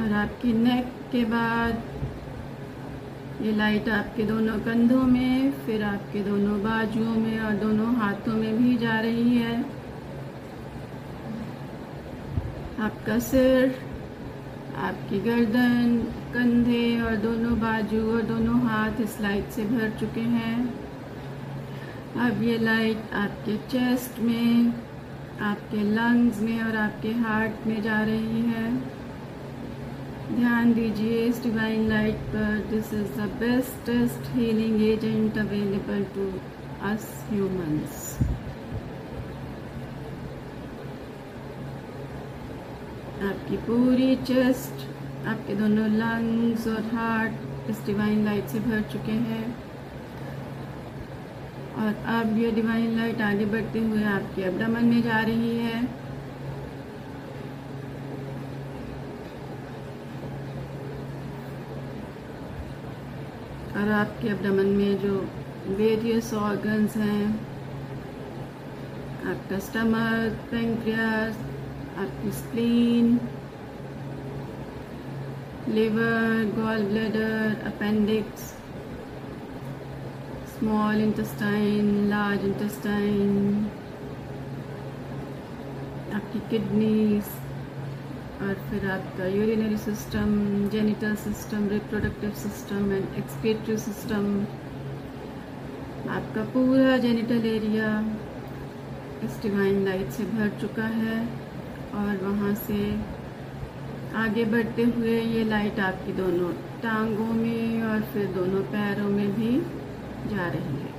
और 0.04 0.14
आपकी 0.14 0.54
नेक 0.54 0.86
के 1.12 1.24
बाद 1.26 1.84
ये 3.42 3.52
लाइट 3.52 3.88
आपके 3.90 4.24
दोनों 4.24 4.56
कंधों 4.60 5.04
में, 5.04 5.52
फिर 5.66 5.84
आपके 5.84 6.20
दोनों 6.20 6.62
बाजुओं 6.64 7.16
में 7.16 7.40
और 7.40 7.54
दोनों 7.54 7.94
हाथों 7.96 8.34
में 8.34 8.58
भी 8.58 8.76
जा 8.78 9.00
रही 9.00 9.38
है। 9.38 9.56
आपका 12.80 13.18
सिर, 13.20 13.76
आपकी 14.78 15.20
गर्दन, 15.20 15.98
कंधे 16.34 17.02
और 17.02 17.16
दोनों 17.16 17.60
बाजू 17.60 18.02
और 18.12 18.22
दोनों 18.22 18.60
हाथ 18.60 19.02
इस 19.02 19.20
लाइट 19.22 19.50
से 19.50 19.66
भर 19.66 19.90
चुके 20.00 20.22
हैं। 20.22 20.58
अब 22.20 22.44
ये 22.44 22.58
लाइट 22.58 23.14
आपके 23.14 23.58
चेस्ट 23.70 24.20
में, 24.20 24.74
आपके 25.42 25.84
लंग्स 25.92 26.42
में 26.42 26.62
और 26.64 26.76
आपके 26.78 27.12
हार्ट 27.20 27.68
में 27.68 27.82
जा 27.82 28.02
रही 28.02 28.42
है। 28.42 29.02
ध्यान 30.24 30.72
दीजिए, 30.74 31.24
इस 31.28 31.42
डिवाइन 31.44 31.88
लाइट 31.90 32.16
पर 32.34 32.60
this 32.70 32.94
is 32.94 33.08
the 33.14 33.26
bestest 33.40 34.30
healing 34.36 34.82
agent 34.84 35.38
available 35.38 36.04
to 36.16 36.28
us 36.90 37.08
humans 37.30 38.18
आपकी 43.24 43.58
पूरी 43.66 44.16
चेस्ट 44.24 45.28
आपके 45.28 45.56
दोनों 45.56 45.88
लंग्स 45.90 46.68
और 46.68 46.86
हार्ट 46.94 47.70
इस 47.70 47.86
डिवाइन 47.86 48.24
लाइट 48.26 48.48
से 48.48 48.60
भर 48.60 48.82
चुके 48.92 49.18
हैं। 49.28 49.46
और 51.78 51.94
अब 52.16 52.38
ये 52.38 52.52
डिवाइन 52.52 52.98
लाइट 52.98 53.22
आगे 53.22 53.46
बढ़ते 53.54 53.80
हुए 53.80 54.04
आपके 54.14 54.44
अब्डामन 54.46 54.86
में 54.86 55.02
जा 55.04 55.20
रही 55.22 55.58
है। 55.58 55.82
और 63.78 63.90
आपके 63.92 64.30
अबडमन 64.30 64.66
में 64.78 64.98
जो 65.02 65.16
वेरियस 65.78 66.34
ऑर्गन्स 66.34 66.96
हैं, 66.98 67.28
आपका 69.32 69.60
स्टमक 69.68 70.38
पेंक्रियास 70.52 71.38
आपकी 72.00 72.32
spleen 72.32 73.20
liver 75.70 76.52
gall 76.56 76.84
bladder 76.88 77.62
appendix 77.68 78.52
small 80.54 81.02
intestine 81.02 81.90
large 82.10 82.46
intestine 82.46 83.32
आपकी 86.16 86.40
किडनीज 86.50 87.24
और 88.42 88.54
फिर 88.70 88.90
आपका 88.92 89.26
urinary 89.28 89.78
system 89.78 90.34
genital 90.72 91.16
system 91.24 91.68
reproductive 91.70 92.32
system 92.40 92.92
and 92.92 93.16
excretory 93.18 93.78
system 93.78 94.26
आपका 96.12 96.44
पूरा 96.54 96.98
जेनिटल 96.98 97.46
एरिया 97.48 97.90
इस 99.24 99.42
डिवाइन 99.42 99.84
लाइट 99.86 100.10
से 100.12 100.24
भर 100.32 100.50
चुका 100.62 100.88
है 100.96 101.18
और 101.96 102.18
वहाँ 102.24 102.54
से 102.68 102.80
आगे 104.18 104.46
बढ़ते 104.46 104.84
हुए 104.96 105.20
ये 105.20 105.44
लाइट 105.44 105.80
आपकी 105.80 106.14
दोनों 106.14 106.52
टांगों 106.82 107.34
में 107.34 107.84
और 107.84 108.02
फिर 108.14 108.26
दोनों 108.34 108.64
पैरों 108.74 109.10
में 109.10 109.32
भी 109.36 109.52
जा 110.30 110.48
रही 110.48 110.76
है। 110.78 110.92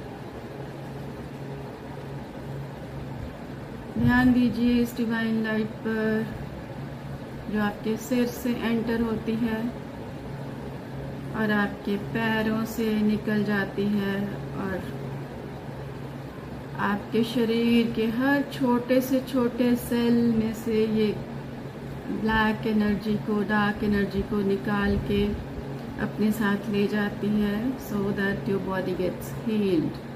ध्यान 3.98 4.32
दीजिए 4.32 4.80
इस 4.82 4.96
डिवाइन 4.96 5.42
लाइट 5.44 5.76
पर। 5.84 6.42
जो 7.54 7.60
आपके 7.60 7.96
सिर 7.96 8.26
से 8.26 8.50
एंटर 8.50 9.00
होती 9.00 9.32
है 9.32 9.58
और 11.36 11.50
आपके 11.50 11.96
पैरों 12.12 12.64
से 12.64 12.86
निकल 13.02 13.44
जाती 13.44 13.82
है 13.82 14.14
और 14.56 14.82
आपके 16.82 17.22
शरीर 17.24 17.92
के 17.92 18.06
हर 18.16 18.42
छोटे 18.52 19.00
से 19.00 19.20
छोटे 19.20 19.74
सेल 19.76 20.14
में 20.32 20.52
से 20.54 20.84
ये 20.86 21.06
ब्लैक 22.22 22.66
एनर्जी 22.66 23.14
को, 23.26 23.40
डार्क 23.42 23.84
एनर्जी 23.84 24.22
को 24.22 24.42
निकाल 24.48 24.96
के 25.08 25.24
अपने 26.02 26.32
साथ 26.32 26.68
ले 26.70 26.86
जाती 26.86 27.28
है 27.40 27.60
so 27.80 28.10
that 28.12 28.48
your 28.48 28.60
body 28.62 28.94
gets 28.94 29.32
healed 29.46 30.13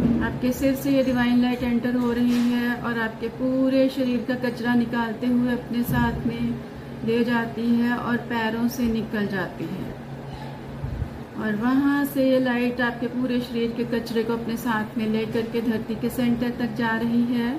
आपके 0.00 0.52
सिर 0.52 0.74
से 0.74 0.90
ये 0.90 1.02
डिवाइन 1.02 1.40
लाइट 1.42 1.62
एंटर 1.62 1.96
हो 1.96 2.12
रही 2.12 2.40
है 2.50 2.74
और 2.76 2.98
आपके 2.98 3.28
पूरे 3.38 3.88
शरीर 3.88 4.24
का 4.28 4.34
कचरा 4.42 4.74
निकालते 4.74 5.26
हुए 5.26 5.52
अपने 5.52 5.82
साथ 5.84 6.26
में 6.26 6.54
ले 7.06 7.22
जाती 7.24 7.66
है 7.74 7.96
और 7.96 8.16
पैरों 8.28 8.66
से 8.68 8.82
निकल 8.82 9.26
जाती 9.26 9.64
है। 9.64 9.98
और 11.38 11.56
वहाँ 11.56 12.04
से 12.04 12.28
ये 12.30 12.38
लाइट 12.40 12.80
आपके 12.80 13.06
पूरे 13.08 13.40
शरीर 13.40 13.72
के 13.72 13.84
कचरे 13.90 14.22
को 14.24 14.32
अपने 14.32 14.56
साथ 14.56 14.98
में 14.98 15.06
ले 15.06 15.24
करके 15.26 15.60
धरती 15.60 15.94
के 15.94 16.10
सेंटर 16.10 16.50
तक 16.58 16.74
जा 16.76 16.96
रही 16.96 17.22
है 17.24 17.52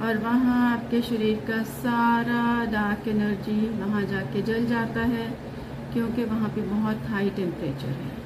और 0.00 0.18
वहाँ 0.18 0.72
आपके 0.72 1.02
शरीर 1.02 1.44
का 1.48 1.62
सारा 1.74 2.64
डार्क 2.72 3.08
एनर्जी 3.08 3.60
वहाँ 3.80 4.02
जाके 4.06 4.42
जल 4.42 4.66
जाता 4.66 5.00
है, 5.06 5.26
क्योंकि 5.92 6.24
वहाँ 6.24 6.48
पे 6.48 6.60
बहुत 6.60 7.08
हाई 7.10 7.30
टेम्परेचर 7.30 7.88
है। 7.88 8.21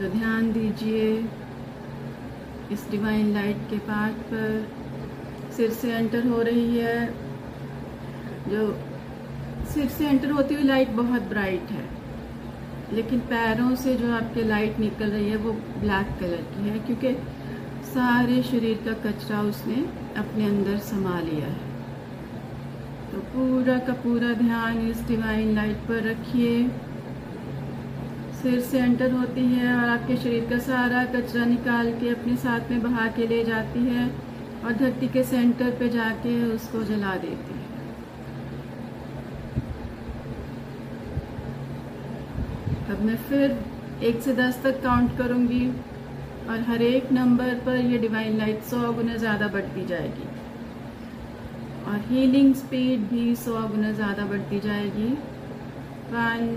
तो 0.00 0.08
ध्यान 0.08 0.52
दीजिए 0.52 1.28
इस 2.72 2.90
डिवाइन 2.90 3.34
लाइट 3.34 3.56
के 3.56 3.78
पार्ट 3.78 4.12
पर। 4.12 4.68
सिर 5.56 5.70
से 5.70 5.92
एंटर 5.92 6.26
हो 6.26 6.42
रही 6.42 6.78
है। 6.78 7.14
जो 8.48 8.78
सिर 9.66 9.86
से 9.86 10.06
एंटर 10.06 10.30
होती 10.30 10.54
हुई 10.54 10.64
लाइट 10.64 10.88
बहुत 10.88 11.22
ब्राइट 11.22 11.62
है। 11.62 11.84
लेकिन 12.92 13.20
पैरों 13.20 13.74
से 13.74 13.94
जो 13.94 14.12
आपके 14.12 14.42
लाइट 14.42 14.78
निकल 14.78 15.10
रही 15.10 15.30
है, 15.30 15.36
वो 15.36 15.52
ब्लैक 15.52 16.20
कलर 16.20 16.36
की 16.36 16.68
है, 16.68 16.78
क्योंकि 16.78 17.12
सारे 17.84 18.42
शरीर 18.42 18.80
का 18.84 19.10
कचरा 19.10 19.40
उसने 19.40 19.86
अपने 20.16 20.44
अंदर 20.46 20.78
समा 20.78 21.20
लिया 21.20 21.46
है। 21.46 21.70
तो 23.12 23.18
पूरा 23.18 23.78
का 23.78 23.92
पूरा 23.92 24.32
ध्यान 24.32 24.78
इस 24.78 25.08
डिवाइन 25.08 25.54
लाइट 25.54 25.76
पर 25.76 26.02
रखिए। 26.02 26.70
सिर 28.42 28.60
से 28.62 28.78
एंटर 28.80 29.10
होती 29.12 29.44
है 29.46 29.74
और 29.74 29.88
आपके 29.88 30.16
शरीर 30.16 30.44
का 30.50 30.58
सारा 30.66 31.04
कचरा 31.14 31.44
निकाल 31.46 31.90
के 32.00 32.08
अपने 32.10 32.36
साथ 32.38 32.70
में 32.70 32.82
बहा 32.82 33.06
के 33.16 33.26
ले 33.28 33.42
जाती 33.44 33.80
है 33.86 34.04
और 34.64 34.72
धरती 34.74 35.08
के 35.08 35.22
सेंटर 35.24 35.70
पे 35.78 35.88
जाके 35.88 36.32
उसको 36.52 36.82
जला 36.84 37.14
देती 37.16 37.54
है। 37.54 37.68
अब 42.90 43.02
मैं 43.04 43.16
फिर 43.28 43.58
एक 44.04 44.20
से 44.22 44.32
दस 44.34 44.62
तक 44.62 44.82
काउंट 44.82 45.16
करूँगी 45.18 45.66
और 46.50 46.60
हर 46.68 46.82
एक 46.82 47.12
नंबर 47.12 47.54
पर 47.66 47.76
ये 47.76 47.98
डिवाइन 47.98 48.38
लाइट 48.38 48.62
सौ 48.70 48.92
गुना 48.92 49.16
ज़्यादा 49.16 49.48
बढ़ती 49.48 49.84
जाएगी। 49.86 50.28
और 51.90 51.98
हीलिंग 52.08 52.54
स्पीड 52.54 53.08
भी 53.10 53.34
सौ 53.36 53.66
गुना 53.68 53.92
ज़्यादा 53.92 54.24
बढ़ती 54.26 54.60
जाएगी। 54.60 55.10
वन 56.12 56.48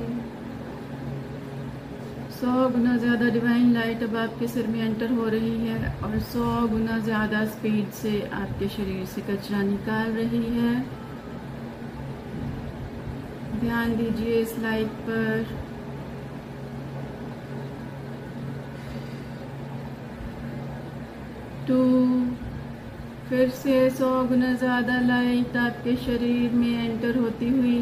सौ 2.44 2.68
गुना 2.70 2.96
ज़्यादा 2.98 3.28
डिवाइन 3.34 3.72
लाइट 3.74 4.02
अब 4.04 4.16
आपके 4.18 4.48
सिर 4.48 4.66
में 4.68 4.80
एंटर 4.82 5.12
हो 5.12 5.28
रही 5.30 5.68
है 5.68 5.92
और 6.04 6.18
सौ 6.22 6.46
गुना 6.68 6.98
ज़्यादा 7.00 7.44
स्पीड 7.46 7.92
से 8.00 8.12
आपके 8.34 8.68
शरीर 8.70 9.06
से 9.06 9.22
कचरा 9.22 9.62
निकाल 9.64 10.12
रही 10.12 10.44
है। 10.56 10.74
ध्यान 13.60 13.96
दीजिए 13.98 14.42
इस 14.42 14.58
लाइट 14.60 14.88
पर। 15.06 15.46
टू 21.68 21.80
फिर 23.30 23.50
से 23.62 23.90
सौ 23.92 24.12
गुना 24.26 24.54
ज़्यादा 24.56 25.00
लाइट 25.08 25.58
आपके 25.60 25.96
शरीर 26.06 26.52
में 26.54 26.86
एंटर 26.86 27.18
होती 27.20 27.50
हुई 27.52 27.80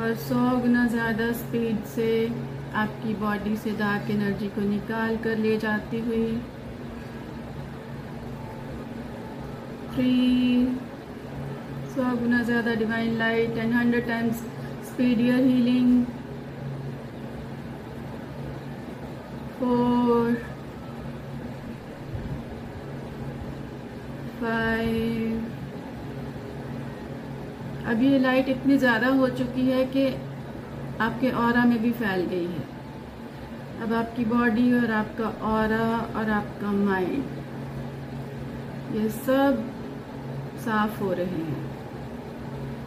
और 0.00 0.14
सौ 0.26 0.50
गुना 0.60 0.86
ज़्यादा 0.88 1.32
स्पीड 1.34 1.84
से 1.94 2.10
आपकी 2.76 3.14
बॉडी 3.20 3.56
से 3.56 3.70
डार्क 3.78 4.10
एनर्जी 4.10 4.48
को 4.54 4.60
निकाल 4.60 5.16
कर 5.24 5.38
ले 5.38 5.56
जाती 5.58 6.00
हुई। 6.00 6.26
थ्री 9.94 10.14
सौ 11.94 12.16
गुना 12.16 12.42
ज़्यादा 12.42 12.74
divine 12.80 13.16
light 13.18 13.56
and 13.58 13.72
hundred 13.74 14.06
times 14.08 14.42
speedier 14.88 15.44
healing 15.44 16.04
four 19.58 20.34
five 24.40 25.44
अब 27.90 28.02
ये 28.02 28.18
लाइट 28.18 28.48
इतनी 28.48 28.76
ज़्यादा 28.78 29.08
हो 29.18 29.28
चुकी 29.38 29.68
है 29.70 29.84
कि 29.96 30.08
आपके 31.00 31.30
और 31.38 31.56
में 31.66 31.78
भी 31.82 31.90
फैल 31.94 32.22
गई 32.26 32.46
है। 32.46 32.64
अब 33.82 33.92
आपकी 33.92 34.24
बॉडी 34.26 34.72
और 34.74 34.90
आपका 34.92 35.28
और 35.48 35.72
और 36.18 36.30
आपका 36.32 36.70
माइंड 36.74 37.24
ये 38.96 39.08
सब 39.08 39.58
साफ़ 40.64 41.00
हो 41.00 41.12
रहे 41.12 41.42
हैं। 41.42 41.64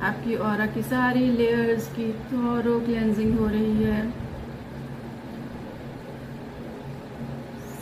आपकी 0.04 0.36
और 0.48 0.66
की 0.74 0.82
सारी 0.84 1.26
लेयर्स 1.32 1.88
की 1.94 2.12
थोरो 2.26 2.80
क्लेंजिंग 2.80 3.38
हो 3.40 3.48
रही 3.48 3.84
है। 3.84 4.02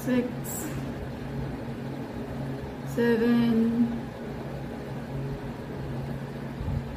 सिक्स 0.06 0.50
सेवन 2.96 3.56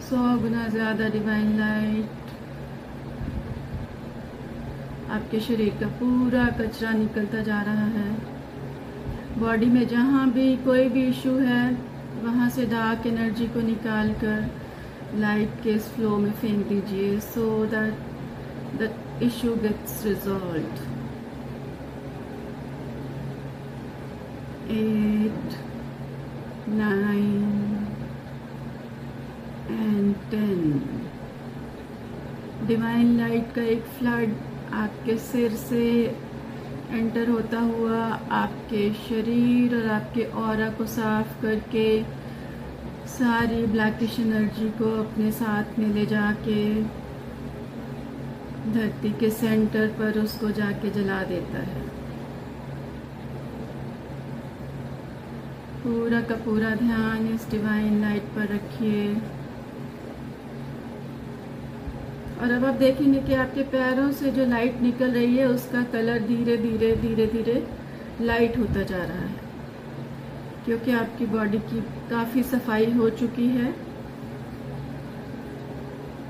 सौ 0.02 0.20
गुना 0.42 0.64
ज़्यादा 0.68 1.08
डिवाइन 1.08 1.48
लाइट 1.58 2.19
आपके 5.10 5.40
शरीर 5.40 5.76
का 5.80 5.86
पूरा 6.00 6.44
कचरा 6.58 6.90
निकलता 6.92 7.42
जा 7.42 7.60
रहा 7.62 7.86
है। 7.94 8.10
बॉडी 9.40 9.66
में 9.66 9.86
जहाँ 9.88 10.30
भी 10.32 10.56
कोई 10.64 10.88
भी 10.88 11.04
इशू 11.08 11.36
है, 11.38 11.64
वहाँ 12.22 12.48
से 12.50 12.66
डार्क 12.66 13.06
एनर्जी 13.06 13.46
को 13.48 13.60
निकाल 13.62 14.12
कर 14.22 14.50
लाइट 15.20 15.54
के 15.62 15.76
फ्लो 15.78 16.16
में 16.18 16.30
फेंक 16.32 16.66
दीजिए 16.68 17.18
so 17.20 17.44
that 17.66 17.94
the 18.80 18.90
issue 19.22 19.54
gets 19.62 20.04
resolve 20.06 20.56
at 24.72 25.58
nine 26.68 27.42
and 29.70 30.14
ten 30.30 30.80
divine 32.66 33.16
light 33.18 33.52
का 33.54 33.62
एक 33.74 33.82
फ्लड 33.98 34.34
आपके 34.72 35.16
सिर 35.16 35.50
से 35.50 35.86
एंटर 36.90 37.28
होता 37.28 37.60
हुआ 37.60 37.98
आपके 38.30 38.92
शरीर 38.94 39.76
और 39.76 39.86
आपके 39.86 40.22
और 40.22 40.70
को 40.70 40.86
साफ़ 40.86 41.42
करके 41.42 42.02
सारी 43.06 43.66
ब्लैकिश 43.66 44.18
एनर्जी 44.20 44.68
को 44.70 44.90
अपने 45.02 45.30
साथ 45.32 45.78
में 45.78 45.86
ले 45.86 46.06
जाके 46.06 46.82
धरती 48.72 49.12
के 49.12 49.30
सेंटर 49.30 49.88
पर 49.88 50.18
उसको 50.20 50.50
जाके 50.50 50.90
जला 50.90 51.22
देता 51.22 51.58
है। 51.58 51.88
पूरा 55.82 56.20
का 56.20 56.34
पूरा 56.34 56.70
ध्यान 56.74 57.28
इस 57.28 57.50
डिवाइन 57.50 58.00
लाइट 58.00 58.22
पर 58.22 58.54
रखिए। 58.54 59.14
और 62.40 62.50
अब 62.50 62.64
आप 62.64 62.74
देखेंगे 62.74 63.20
कि 63.20 63.34
आपके 63.34 63.62
पैरों 63.72 64.10
से 64.12 64.30
जो 64.30 64.44
लाइट 64.46 64.80
निकल 64.82 65.10
रही 65.10 65.36
है, 65.36 65.46
उसका 65.46 65.82
कलर 65.82 66.18
धीरे 66.18 66.56
धीरे 66.56 66.94
धीरे 66.96 67.26
धीरे 67.26 67.62
लाइट 68.20 68.56
होता 68.58 68.82
जा 68.82 69.02
रहा 69.04 69.18
है। 69.18 69.48
क्योंकि 70.64 70.92
आपकी 70.92 71.26
बॉडी 71.26 71.58
की 71.58 71.80
काफ़ी 72.10 72.42
सफ़ाई 72.42 72.90
हो 72.92 73.10
चुकी 73.10 73.46
है। 73.48 73.74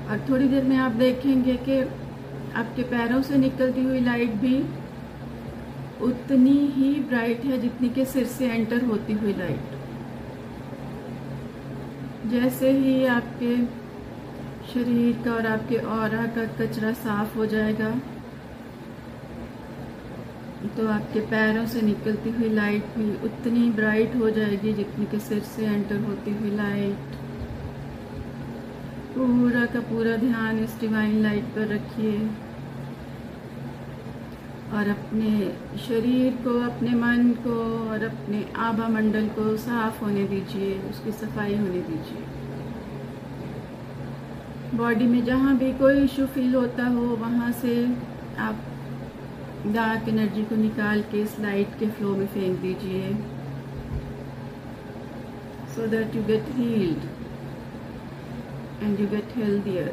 और 0.09 0.25
थोड़ी 0.29 0.47
देर 0.47 0.63
में 0.63 0.75
आप 0.77 0.91
देखेंगे 0.99 1.55
कि 1.67 1.79
आपके 2.55 2.83
पैरों 2.83 3.21
से 3.21 3.37
निकलती 3.37 3.83
हुई 3.83 3.99
लाइट 3.99 4.33
भी 4.35 4.57
उतनी 6.05 6.57
ही 6.75 6.93
ब्राइट 7.09 7.45
है 7.45 7.61
जितनी 7.61 7.89
के 7.89 8.05
सिर 8.05 8.25
से 8.27 8.47
एंटर 8.47 8.85
होती 8.85 9.13
हुई 9.13 9.33
लाइट 9.33 9.79
जैसे 12.31 12.71
ही 12.71 13.05
आपके 13.05 13.55
शरीर 14.73 15.21
का 15.25 15.33
और 15.33 15.45
आपके 15.47 15.77
और 15.93 16.15
का 16.27 16.45
कचरा 16.57 16.91
साफ़ 16.93 17.35
हो 17.37 17.45
जाएगा। 17.45 17.89
तो 20.77 20.87
आपके 20.87 21.19
पैरों 21.19 21.65
से 21.65 21.81
निकलती 21.81 22.29
हुई 22.29 22.49
लाइट 22.49 22.83
भी 22.97 23.13
उतनी 23.25 23.69
ब्राइट 23.71 24.15
हो 24.15 24.29
जाएगी 24.29 24.73
जितनी 24.73 25.05
के 25.05 25.19
सिर 25.19 25.39
से 25.45 25.65
एंटर 25.65 25.99
होती 25.99 26.33
हुई 26.33 26.51
लाइट 26.51 27.19
पूरा 29.15 29.65
का 29.65 29.79
पूरा 29.79 30.15
ध्यान 30.17 30.59
इस 30.59 30.79
डिवाइन 30.79 31.21
लाइट 31.23 31.45
पर 31.55 31.67
रखिए। 31.67 32.19
और 34.73 34.89
अपने 34.89 35.31
शरीर 35.77 36.35
को, 36.43 36.59
अपने 36.61 36.91
मन 36.91 37.31
को 37.37 37.55
और 37.89 38.03
अपने 38.03 38.45
आभा 38.57 38.87
मंडल 38.87 39.27
को 39.29 39.55
साफ़ 39.57 40.03
होने 40.03 40.23
दीजिए, 40.23 40.79
उसकी 40.89 41.11
सफ़ाई 41.11 41.57
होने 41.57 41.81
दीजिए। 41.81 42.40
बॉडी 44.75 45.05
में 45.05 45.23
जहाँ 45.25 45.55
भी 45.57 45.71
कोई 45.77 46.03
इशू 46.03 46.25
फील 46.33 46.53
होता 46.55 46.85
हो, 46.87 47.01
वहाँ 47.21 47.51
से 47.51 47.73
आप 48.39 48.61
डार्क 49.67 50.07
एनर्जी 50.09 50.43
को 50.43 50.55
निकाल 50.55 51.01
के 51.11 51.21
इस 51.21 51.39
लाइट 51.39 51.77
के 51.79 51.87
फ्लो 51.89 52.15
में 52.15 52.25
फेंक 52.27 52.59
दीजिए। 52.59 53.13
So 55.75 55.87
that 55.87 56.15
you 56.15 56.23
get 56.23 56.45
healed 56.55 57.03
and 58.83 58.99
you 58.99 59.07
get 59.07 59.35
healthier 59.37 59.89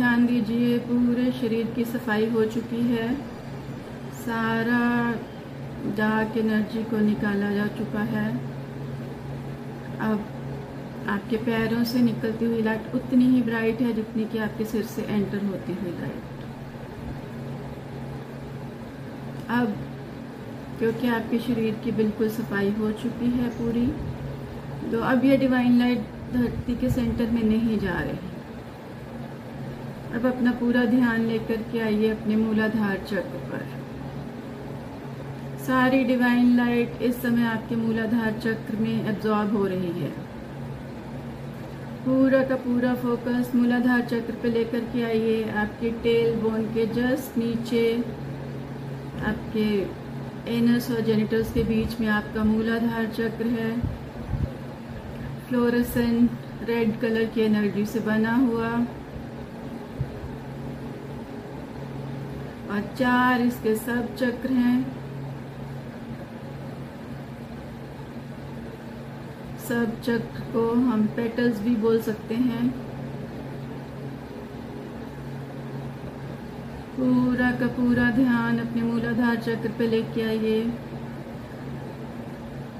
ध्यान 0.00 0.24
दीजिए, 0.26 0.76
पूरे 0.80 1.30
शरीर 1.32 1.66
की 1.76 1.84
सफ़ाई 1.86 2.26
हो 2.30 2.44
चुकी 2.52 2.80
है। 2.82 3.08
सारा 4.20 4.78
डार्क 5.96 6.36
एनर्जी 6.38 6.82
को 6.90 6.98
निकाला 7.00 7.50
जा 7.54 7.66
चुका 7.78 8.02
है। 8.12 8.28
अब 10.02 10.24
आपके 11.08 11.36
पैरों 11.48 11.82
से 11.84 12.00
निकलती 12.02 12.44
हुई 12.44 12.62
लाइट 12.62 12.94
उतनी 12.94 13.26
ही 13.30 13.42
ब्राइट 13.42 13.80
है 13.80 13.92
जितनी 13.92 14.24
कि 14.32 14.38
आपके 14.38 14.64
सिर 14.64 14.84
से 14.86 15.02
एंटर 15.04 15.44
होती 15.44 15.72
हुई 15.82 15.92
लाइट 16.00 16.22
अब 19.50 19.76
क्योंकि 20.78 21.08
आपके 21.10 21.38
शरीर 21.40 21.80
की 21.84 21.92
बिल्कुल 21.92 22.28
सफ़ाई 22.30 22.70
हो 22.80 22.90
चुकी 23.04 23.30
है 23.32 23.50
पूरी 23.58 23.86
तो 24.90 25.00
अब 25.12 25.24
ये 25.24 25.36
डिवाइन 25.36 25.78
लाइट 25.78 26.10
धरती 26.32 26.76
के 26.80 26.90
सेंटर 26.90 27.30
में 27.30 27.42
नहीं 27.44 27.78
जा 27.78 28.00
रही। 28.00 28.29
अब 30.14 30.26
अपना 30.26 30.50
पूरा 30.50 30.84
ध्यान 30.84 31.26
लेकर 31.26 31.62
के 31.72 31.80
आइए 31.80 32.08
अपने 32.10 32.36
मूलाधार 32.36 32.96
चक्र 32.96 33.38
पर। 33.50 33.66
सारी 35.66 36.02
डिवाइन 36.04 36.56
लाइट 36.56 37.02
इस 37.02 37.20
समय 37.22 37.46
आपके 37.46 37.76
मूलाधार 37.76 38.38
चक्र 38.38 38.76
में 38.76 39.08
एब्जॉर्ब 39.08 39.56
हो 39.56 39.66
रही 39.66 39.92
है। 40.00 40.10
पूरा 42.04 42.42
का 42.42 42.56
पूरा 42.56 42.94
फोकस 42.94 43.50
मूलाधार 43.54 44.00
चक्र 44.00 44.34
पे 44.42 44.50
लेकर 44.50 44.80
के 44.92 45.02
आइए। 45.02 45.42
आपके 45.56 45.90
टेल 46.02 46.34
बोन 46.36 46.64
के 46.74 46.86
जस्ट 46.86 47.38
नीचे, 47.38 47.84
आपके 49.24 49.68
एनस 50.48 50.90
और 50.90 51.00
जेनिटल्स 51.00 51.52
के 51.52 51.62
बीच 51.62 52.00
में 52.00 52.08
आपका 52.08 52.44
मूलाधार 52.44 53.06
चक्र 53.06 53.46
है। 53.48 53.72
फ्लोरेसेंट 55.48 56.30
रेड 56.64 56.98
कलर 57.00 57.24
की 57.24 57.40
एनर्जी 57.40 57.84
से 57.86 58.00
बना 58.00 58.34
हुआ। 58.36 58.70
और 62.70 62.80
चार 62.98 63.40
इसके 63.40 63.74
सब 63.76 64.14
चक्र 64.16 64.52
हैं। 64.52 64.78
सब 69.68 70.00
चक्र 70.00 70.42
को 70.52 70.70
हम 70.82 71.06
पेटल्स 71.16 71.60
भी 71.60 71.74
बोल 71.76 72.00
सकते 72.02 72.34
हैं। 72.34 72.68
पूरा 76.96 77.50
का 77.50 77.66
पूरा 77.74 78.10
ध्यान 78.10 78.58
अपने 78.58 78.82
मूलाधार 78.82 79.36
चक्र 79.38 79.72
पे 79.78 79.86
लेके 79.86 80.22
आइए। 80.22 80.62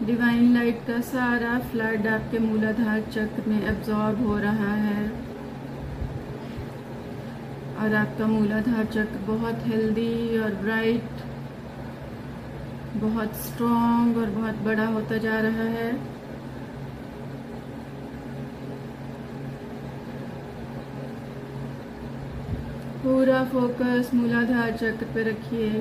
डिवाइन 0.05 0.53
लाइट 0.55 0.87
का 0.87 1.00
सारा 1.07 1.59
फ्लड 1.70 2.07
आपके 2.07 2.38
मूलाधार 2.38 3.00
चक्र 3.11 3.48
में 3.48 3.62
एब्जॉर्ब 3.62 4.26
हो 4.26 4.38
रहा 4.38 4.74
है। 4.76 5.30
और 7.81 7.95
आपका 7.95 8.27
मूलाधार 8.27 8.85
चक्र 8.85 9.19
बहुत 9.27 9.66
हेल्दी 9.66 10.38
और 10.38 10.55
ब्राइट 10.55 11.23
बहुत 12.97 13.37
स्ट्रॉन्ग 13.37 14.16
और 14.19 14.31
बहुत 14.31 14.62
बड़ा 14.64 14.87
होता 14.87 15.16
जा 15.19 15.40
रहा 15.40 15.69
है। 15.77 15.93
पूरा 23.03 23.43
फोकस 23.45 24.11
मूलाधार 24.14 24.77
चक्र 24.77 25.07
पे 25.14 25.23
रखिए। 25.23 25.81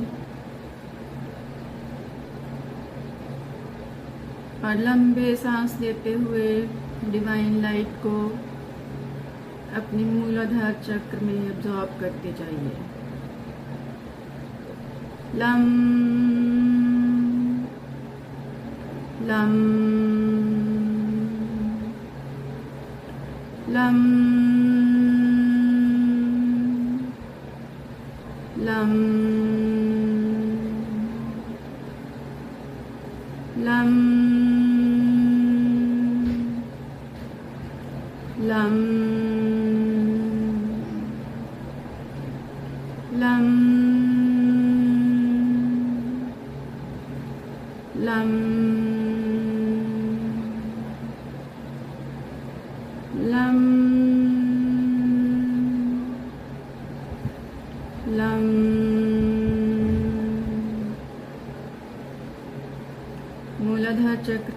और 4.64 4.76
लंबे 4.78 5.36
सांस 5.36 5.80
लेते 5.82 6.14
हुए 6.14 6.48
डिवाइन 7.12 7.62
लाइट 7.62 7.92
को 8.06 8.16
अपनी 9.76 10.04
मूलाधार 10.04 10.74
चक्र 10.84 11.20
में 11.26 11.34
एब्जॉर्ब 11.34 12.00
करते 12.00 12.32
जाइए। 12.34 12.78
लम 15.36 15.66
लम 19.28 19.56
लम 23.70 24.00
लम। 28.60 29.59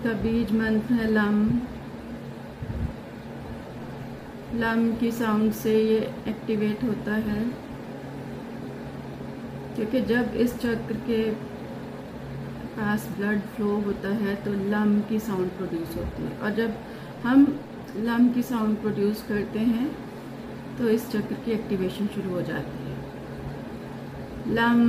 का 0.04 0.12
बीज 0.12 0.52
मंत्र 0.52 0.94
है 0.94 1.10
लम। 1.12 1.42
लम 4.54 4.92
की 4.96 5.10
साउंड 5.12 5.52
से 5.52 5.74
ये 5.80 5.98
एक्टिवेट 6.28 6.82
होता 6.84 7.14
है। 7.26 7.44
क्योंकि 9.76 10.00
जब 10.00 10.34
इस 10.36 10.54
चक्र 10.58 10.96
के 11.06 11.22
पास 12.74 13.08
ब्लड 13.18 13.40
फ्लो 13.54 13.76
होता 13.80 14.08
है 14.14 14.34
तो 14.36 14.52
लम 14.70 15.00
की 15.00 15.18
साउंड 15.18 15.50
प्रोड्यूस 15.50 15.96
होती 15.96 16.22
है। 16.22 16.38
और 16.38 16.50
जब 16.50 16.74
हम 17.24 17.46
लम 17.96 18.28
की 18.28 18.42
साउंड 18.42 18.76
प्रोड्यूस 18.76 19.24
करते 19.28 19.58
हैं 19.58 19.90
तो 20.78 20.88
इस 20.88 21.10
चक्र 21.10 21.34
की 21.44 21.52
एक्टिवेशन 21.52 22.06
शुरू 22.06 22.30
हो 22.30 22.42
जाती 22.42 22.84
है। 22.84 22.96
लम। 24.54 24.80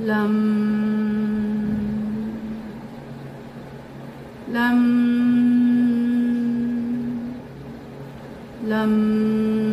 लम। 0.00 1.27
लम 4.52 4.78
लम 8.70 9.67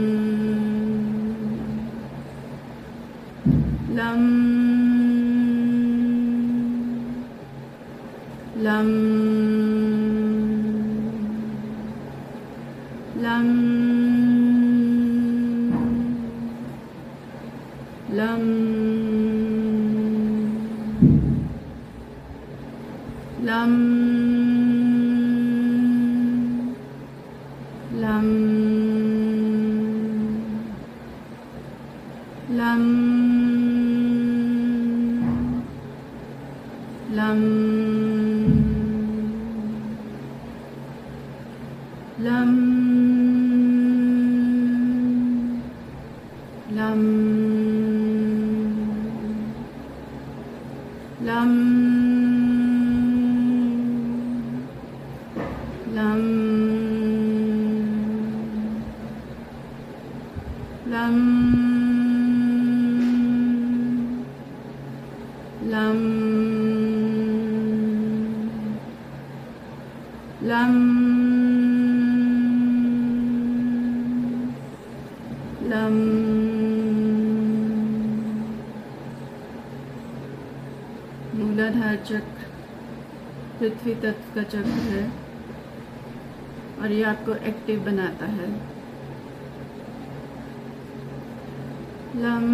lam 75.70 75.96
मूलाधार 81.36 81.96
चक्र 82.10 82.44
पृथ्वी 83.60 83.94
तत्व 84.04 84.34
का 84.36 84.44
चक्र 84.54 84.80
है 84.90 85.04
और 86.82 86.92
ये 86.92 87.04
आपको 87.12 87.36
एक्टिव 87.52 87.80
बनाता 87.86 88.26
है। 88.26 88.48
लम 92.16 92.46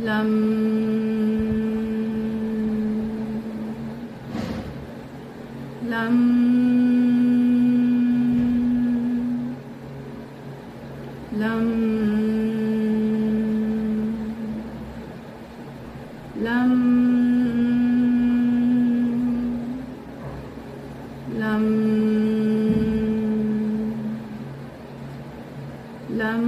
लम 0.00 0.30
लम 5.90 6.16
लम 11.40 11.66
लम 16.44 16.72
लम 21.40 21.64
लम 26.20 26.44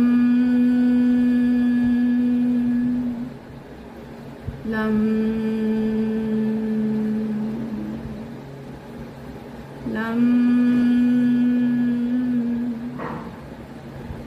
लम 4.72 4.96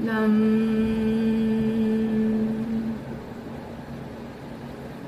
लम 0.07 0.33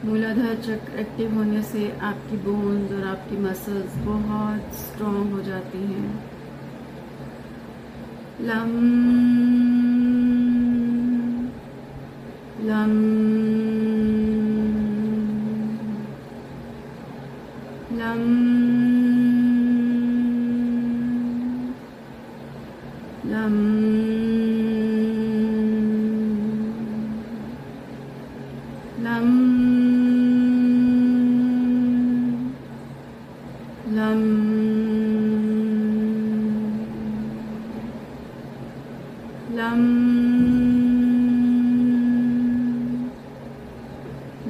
मूलाधार 0.06 0.56
चक्र 0.66 1.00
एक्टिव 1.00 1.34
होने 1.36 1.57
से 1.68 1.90
आपकी 2.02 2.38
बोन्स 2.38 2.92
और 2.92 3.04
आपकी 3.08 3.38
मसल्स 3.38 3.96
बहुत 4.06 4.74
स्ट्रॉन्ग 4.80 5.34
हो 5.34 5.42
जाती 5.44 5.78
हैं। 5.84 6.12
लम 8.42 8.72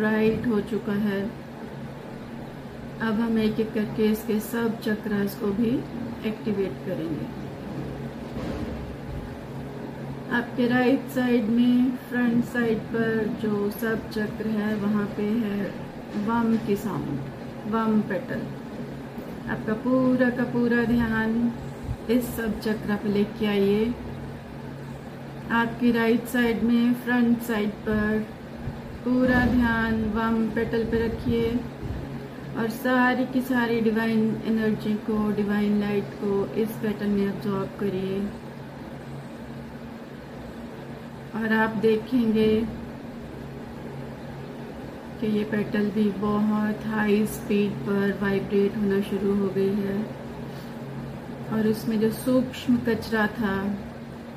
ब्राइट 0.00 0.46
हो 0.46 0.60
चुका 0.70 0.92
है। 1.00 1.20
अब 3.02 3.20
हम 3.20 3.38
एक 3.38 3.60
एक 3.60 3.72
करके 3.74 4.10
इसके 4.12 4.38
सब 4.42 4.80
चक्रास 4.80 5.34
को 5.34 5.46
भी 5.52 5.70
एक्टिवेट 6.28 6.72
करेंगे। 6.86 7.26
आपके 10.36 10.66
राइट 10.68 11.08
साइड 11.10 11.48
में 11.50 11.90
फ्रंट 12.08 12.44
साइड 12.46 12.78
पर 12.92 13.26
जो 13.42 13.70
सब 13.72 14.08
चक्र 14.10 14.48
है, 14.48 14.74
वहाँ 14.76 15.06
पे 15.16 15.22
है 15.22 15.70
वम 16.26 16.56
की 16.66 16.76
साउंड 16.78 17.72
वम 17.72 18.00
पेटल 18.08 18.42
आपका 19.50 19.74
पूरा 19.84 20.28
का 20.30 20.44
पूरा 20.52 20.84
ध्यान 20.84 21.32
इस 22.10 22.34
सब 22.36 22.60
चक्र 22.60 22.96
पे 22.96 23.08
लेके 23.08 23.46
आइए। 23.46 23.92
आपकी 25.54 25.92
राइट 25.92 26.26
साइड 26.28 26.62
में 26.62 26.94
फ्रंट 27.04 27.42
साइड 27.42 27.70
पर 27.88 28.26
पूरा 29.04 29.44
ध्यान 29.46 29.94
वम 30.04 30.34
पेटल 30.50 30.84
पे 30.84 30.98
रखिए 31.06 31.50
और 32.58 32.68
सारी 32.70 33.24
की 33.26 33.40
सारी 33.40 33.80
डिवाइन 33.80 34.42
एनर्जी 34.46 34.94
को 34.94 35.32
डिवाइन 35.32 35.80
लाइट 35.80 36.04
को 36.04 36.46
इस 36.54 36.68
पैटर्न 36.68 37.10
में 37.10 37.28
अब्जॉर्ब 37.28 37.70
करिए। 37.80 38.20
और 41.34 41.52
आप 41.52 41.76
देखेंगे 41.76 42.66
कि 45.20 45.26
ये 45.26 45.44
पेटल 45.44 45.90
भी 45.90 46.08
बहुत 46.10 46.86
हाई 46.86 47.26
स्पीड 47.26 47.70
पर 47.70 48.18
वाइब्रेट 48.22 48.76
होना 48.76 49.00
शुरू 49.00 49.34
हो 49.34 49.48
गई 49.48 49.74
है। 49.74 50.02
और 51.52 51.66
उसमें 51.66 52.00
जो 52.00 52.10
सूक्ष्म 52.10 52.76
कचरा 52.76 53.26
था, 53.26 53.76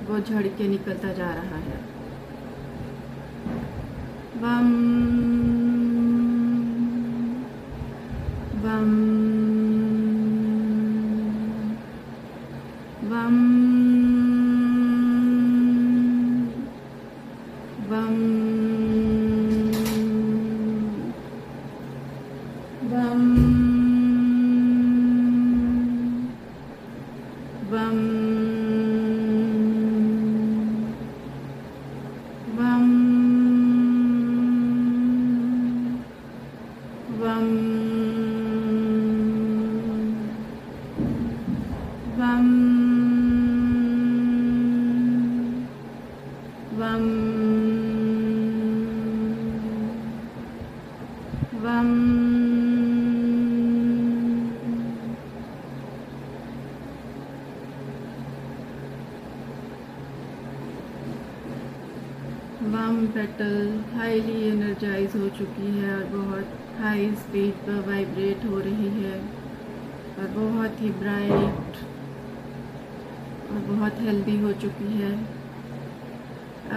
वो 0.10 0.20
झड़ 0.20 0.48
के 0.48 0.68
निकलता 0.68 1.14
जा 1.14 1.34
रहा 1.34 1.58
है। 1.58 2.03
um, 4.44 5.13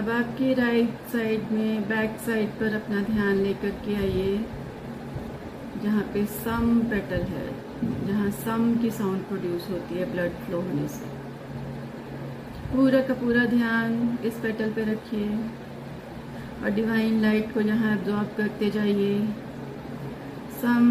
अब 0.07 0.11
आपकी 0.13 0.53
राइट 0.53 0.89
साइड 1.11 1.49
में 1.51 1.87
बैक 1.87 2.17
साइड 2.25 2.49
पर 2.59 2.73
अपना 2.75 3.01
ध्यान 3.03 3.37
लेकर 3.37 3.69
के 3.85 3.95
आइए, 3.95 4.37
जहाँ 5.83 6.03
पे 6.13 6.23
सम 6.25 6.69
पेटल 6.91 7.23
है, 7.31 7.47
जहाँ 8.07 8.29
सम 8.37 8.63
की 8.81 8.91
साउंड 8.91 9.23
प्रोड्यूस 9.27 9.67
होती 9.69 9.95
है 9.95 10.05
ब्लड 10.11 10.37
फ्लो 10.45 10.61
होने 10.61 10.87
से। 10.87 11.09
पूरा 12.71 13.01
का 13.07 13.13
पूरा 13.21 13.43
ध्यान 13.47 13.97
इस 14.25 14.39
पेटल 14.43 14.71
पे 14.73 14.85
रखिए 14.91 15.27
और 16.63 16.69
डिवाइन 16.75 17.21
लाइट 17.21 17.53
को 17.53 17.61
यहाँ 17.63 17.93
एब्जॉर्ब 17.97 18.29
करते 18.37 18.69
जाइए। 18.69 19.19
सम 20.61 20.85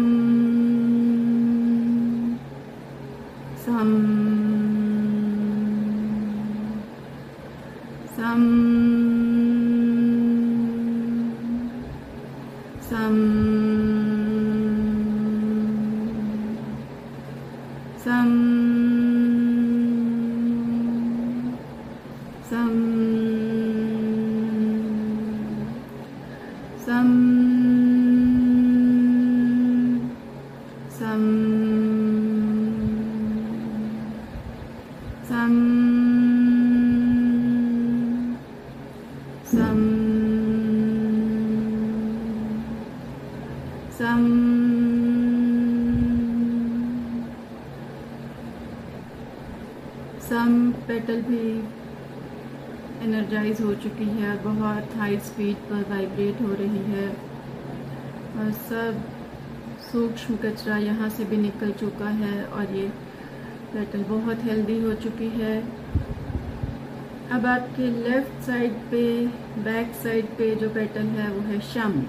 सम 43.97 44.25
सम 50.21 50.71
पेटल 50.87 51.21
भी 51.21 51.47
एनर्जाइज 53.05 53.61
हो 53.61 53.73
चुकी 53.83 54.05
है 54.17 54.35
बहुत 54.43 54.95
हाई 54.97 55.17
स्पीड 55.27 55.55
पर 55.69 55.85
वाइब्रेट 55.89 56.41
हो 56.41 56.53
रही 56.59 56.83
है। 56.91 57.07
और 58.35 58.51
सब 58.69 59.01
सूक्ष्म 59.91 60.35
कचरा 60.43 60.77
यहाँ 60.77 61.09
से 61.09 61.25
भी 61.25 61.37
निकल 61.37 61.71
चुका 61.79 62.09
है 62.21 62.43
और 62.45 62.75
ये 62.75 62.87
पेटल 63.73 64.03
बहुत 64.09 64.43
हेल्दी 64.43 64.79
हो 64.81 64.93
चुकी 65.05 65.29
है। 65.39 65.57
अब 67.31 67.45
आपके 67.47 67.89
लेफ़्ट 68.03 68.41
साइड 68.45 68.73
पे 68.91 69.03
बैक 69.63 69.93
साइड 70.03 70.25
पे 70.37 70.53
जो 70.55 70.69
पेटल 70.69 71.07
है 71.17 71.29
वो 71.31 71.41
है 71.47 71.59
शम 71.73 72.01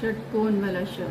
षटकोण 0.00 0.60
वाला 0.60 0.84
शम 0.90 1.10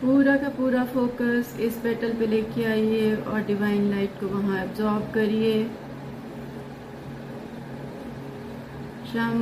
पूरा 0.00 0.36
का 0.36 0.48
पूरा 0.56 0.84
फोकस 0.92 1.56
इस 1.60 1.76
पेटल 1.82 2.12
पे 2.18 2.26
लेके 2.26 2.64
आइए 2.64 3.14
और 3.16 3.40
डिवाइन 3.46 3.90
लाइट 3.90 4.20
को 4.20 4.26
वहाँ 4.28 4.62
एब्जॉर्ब 4.64 5.10
करिए 5.14 5.64
शम 9.12 9.38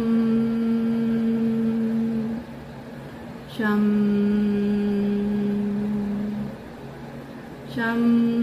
शम 3.57 3.85
शम। 7.77 8.36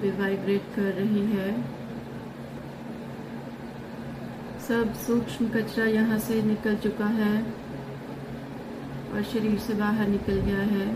पे 0.00 0.10
वाइब्रेट 0.10 0.74
कर 0.76 0.92
रही 0.92 1.24
है। 1.32 1.50
सब 4.68 4.92
सूक्ष्म 4.96 5.48
कचरा 5.48 5.84
यहाँ 5.86 6.18
से 6.18 6.42
निकल 6.42 6.76
चुका 6.76 7.06
है 7.14 7.34
और 9.12 9.22
शरीर 9.22 9.58
से 9.58 9.74
बाहर 9.74 10.08
निकल 10.08 10.40
गया 10.40 10.62
है। 10.68 10.88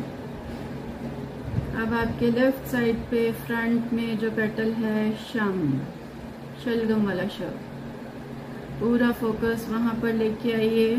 अब 1.83 1.95
आपके 1.95 2.31
लेफ़्ट 2.31 2.67
साइड 2.67 2.99
पे 3.11 3.31
फ्रंट 3.33 3.93
में 3.93 4.19
जो 4.19 4.31
पेटल 4.31 4.73
है, 4.73 5.11
शम, 5.25 5.81
शलगम 6.65 7.07
वाला 7.07 7.27
शव। 7.29 7.53
पूरा 8.81 9.11
फोकस 9.13 9.67
वहाँ 9.71 9.95
पर 9.95 10.13
लेके 10.13 10.53
आइए। 10.53 10.97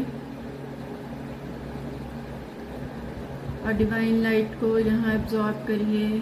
और 3.65 3.73
डिवाइन 3.73 4.21
लाइट 4.23 4.59
को 4.59 4.77
यहाँ 4.79 5.13
एब्जॉर्ब 5.13 5.65
करिए। 5.67 6.19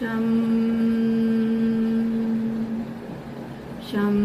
शं 0.00 0.26
शं 3.88 4.16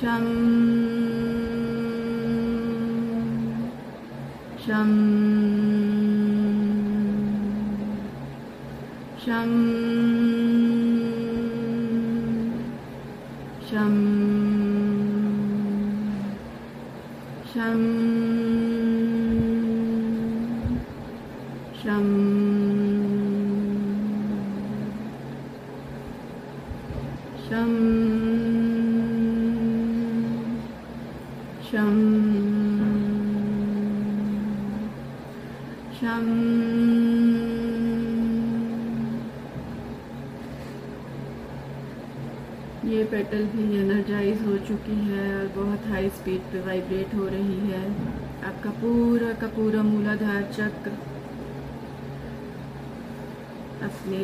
शं 0.00 0.26
शम् 4.66 5.19
ये 43.32 43.42
भी 43.46 43.64
एनर्जाइज 43.78 44.40
हो 44.42 44.56
चुकी 44.68 44.94
है 45.00 45.24
और 45.34 45.46
बहुत 45.56 45.86
हाई 45.88 46.08
स्पीड 46.10 46.46
पे 46.52 46.60
वाइब्रेट 46.60 47.14
हो 47.14 47.26
रही 47.26 47.58
है। 47.66 47.82
आपका 48.44 48.70
पूरा 48.80 49.32
का 49.40 49.46
पूरा 49.48 49.82
मूलाधार 49.82 50.42
चक्र 50.52 50.90
अपने 53.86 54.18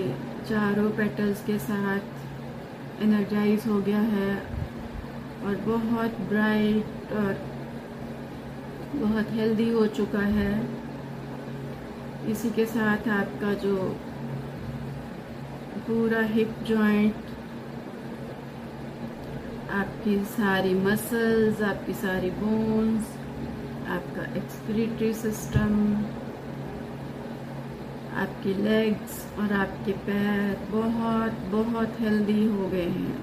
चारों 0.48 0.88
पेटल्स 0.96 1.44
के 1.46 1.58
साथ 1.58 3.02
एनर्जाइज 3.02 3.66
हो 3.66 3.80
गया 3.80 4.00
है 4.14 4.32
और 5.44 5.56
बहुत 5.66 6.18
ब्राइट 6.28 7.12
और 7.20 7.38
बहुत 8.96 9.30
हेल्दी 9.32 9.68
हो 9.70 9.86
चुका 10.00 10.24
है। 10.34 10.50
इसी 12.30 12.50
के 12.50 12.66
साथ 12.66 13.08
आपका 13.20 13.54
जो 13.62 13.76
पूरा 15.86 16.22
हिप 16.34 16.58
जॉइंट 16.68 17.25
आपकी 20.06 20.24
सारी 20.24 20.74
मसल्स 20.74 21.60
आपकी 21.62 21.92
सारी 21.92 22.28
बोन्स 22.30 23.06
आपका 23.90 24.24
एक्सक्रीटरी 24.36 25.12
सिस्टम 25.12 25.72
आपकी 28.16 28.52
लेग्स 28.54 29.16
और 29.38 29.52
आपके 29.52 29.92
पैर 30.06 30.54
बहुत 30.70 31.40
बहुत 31.54 32.00
हेल्दी 32.00 32.46
हो 32.46 32.68
गए 32.68 32.84
हैं। 32.88 33.16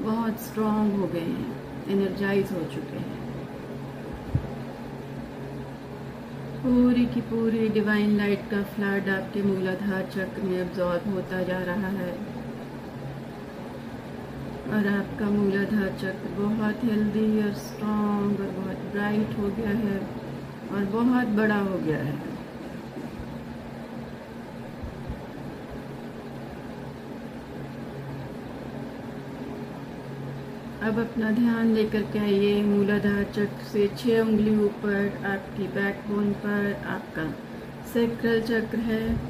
बहुत 0.00 0.40
स्ट्रॉन्ग 0.40 1.00
हो 1.00 1.06
गए 1.06 1.20
हैं। 1.20 1.88
एनर्जाइज 1.88 2.52
हो 2.52 2.60
चुके 2.74 2.98
हैं। 2.98 3.18
पूरी 6.58 7.06
की 7.06 7.20
पूरी 7.30 7.68
डिवाइन 7.68 8.16
लाइट 8.16 8.50
का 8.50 8.62
फ्लड 8.74 9.08
आपके 9.08 9.42
मूलाधार 9.42 10.02
चक्र 10.16 10.42
में 10.42 10.60
अब्जॉर्ब 10.60 11.12
होता 11.14 11.42
जा 11.42 11.62
रहा 11.62 11.94
है। 11.96 12.29
और 14.70 14.86
आपका 14.88 15.28
मूलाधार 15.30 15.88
चक्र 16.00 16.28
बहुत 16.34 16.84
हेल्दी 16.84 17.42
और 17.42 17.54
स्ट्रॉन्ग 17.60 18.40
और 18.40 18.50
बहुत 18.56 18.90
ब्राइट 18.92 19.38
हो 19.38 19.48
गया 19.56 19.70
है 19.78 19.98
और 20.72 20.84
बहुत 20.92 21.28
बड़ा 21.36 21.58
हो 21.60 21.78
गया 21.78 21.98
है। 21.98 22.18
अब 30.82 30.98
अपना 30.98 31.30
ध्यान 31.30 31.72
लेकर 31.74 32.02
के 32.12 32.18
आइए, 32.18 32.62
मूलाधार 32.62 33.24
चक्र 33.34 33.64
से 33.64 33.86
छह 33.96 34.20
उंगली 34.20 34.56
ऊपर, 34.64 35.18
आपकी 35.26 35.66
बैकबोन 35.74 36.32
पर 36.44 36.72
आपका 36.88 37.26
सेक्रल 37.92 38.40
चक्र 38.42 38.78
है। 38.86 39.29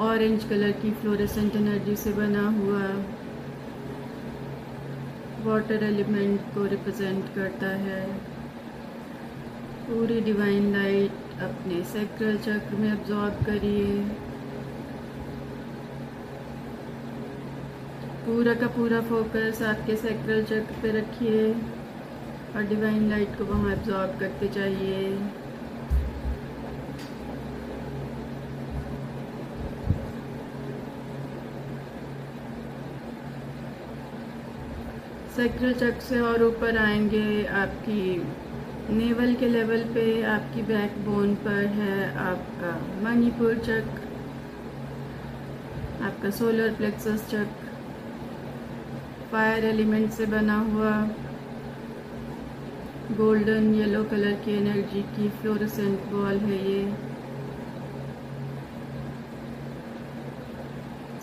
ऑरेंज 0.00 0.42
कलर 0.44 0.70
की 0.80 0.90
फ्लोरेसेंट 0.92 1.54
एनर्जी 1.56 1.94
से 1.96 2.10
बना 2.12 2.48
हुआ 2.56 2.80
वाटर 5.44 5.84
एलिमेंट 5.84 6.40
को 6.54 6.64
रिप्रेजेंट 6.66 7.28
करता 7.34 7.68
है। 7.78 8.02
पूरी 9.86 10.20
डिवाइन 10.20 10.72
लाइट 10.72 11.40
अपने 11.42 11.82
सेक्रल 11.92 12.36
चक्र 12.38 12.76
में 12.76 12.90
अब्जॉर्ब 12.90 13.44
करिए। 13.46 13.98
पूरा 18.26 18.54
का 18.54 18.66
पूरा 18.76 19.00
फोकस 19.08 19.62
आपके 19.62 19.96
सेक्रल 19.96 20.42
चक्र 20.44 20.80
पे 20.82 20.90
रखिए 20.98 21.50
और 21.52 22.66
डिवाइन 22.68 23.08
लाइट 23.10 23.38
को 23.38 23.44
वहाँ 23.44 23.72
एब्जॉर्ब 23.72 24.18
करते 24.20 24.48
जाइए। 24.54 25.02
सेक्रल 35.36 35.72
चक 35.74 36.00
से 36.00 36.18
और 36.20 36.42
ऊपर 36.42 36.76
आएँगे। 36.78 37.44
आपकी 37.54 38.02
नेवल 38.90 39.34
के 39.34 39.48
लेवल 39.48 39.82
पे, 39.94 40.22
आपकी 40.24 40.62
बैक 40.62 40.94
बोन 41.04 41.34
पर 41.44 41.66
है 41.72 42.06
आपका 42.18 42.70
मणिपुर 43.02 43.58
चक, 43.58 44.00
आपका 46.02 46.30
सोलर 46.30 46.72
प्लेक्सस 46.74 47.26
चक 47.30 47.64
फायर 49.32 49.64
एलिमेंट 49.64 50.10
से 50.10 50.26
बना 50.26 50.58
हुआ 50.70 50.94
गोल्डन 53.12 53.72
येलो 53.74 54.02
कलर 54.04 54.32
की 54.44 54.56
एनर्जी 54.56 55.02
की 55.16 55.28
फ्लोरोसेंट 55.32 56.10
बॉल 56.12 56.38
है 56.38 56.62
ये। 56.70 56.82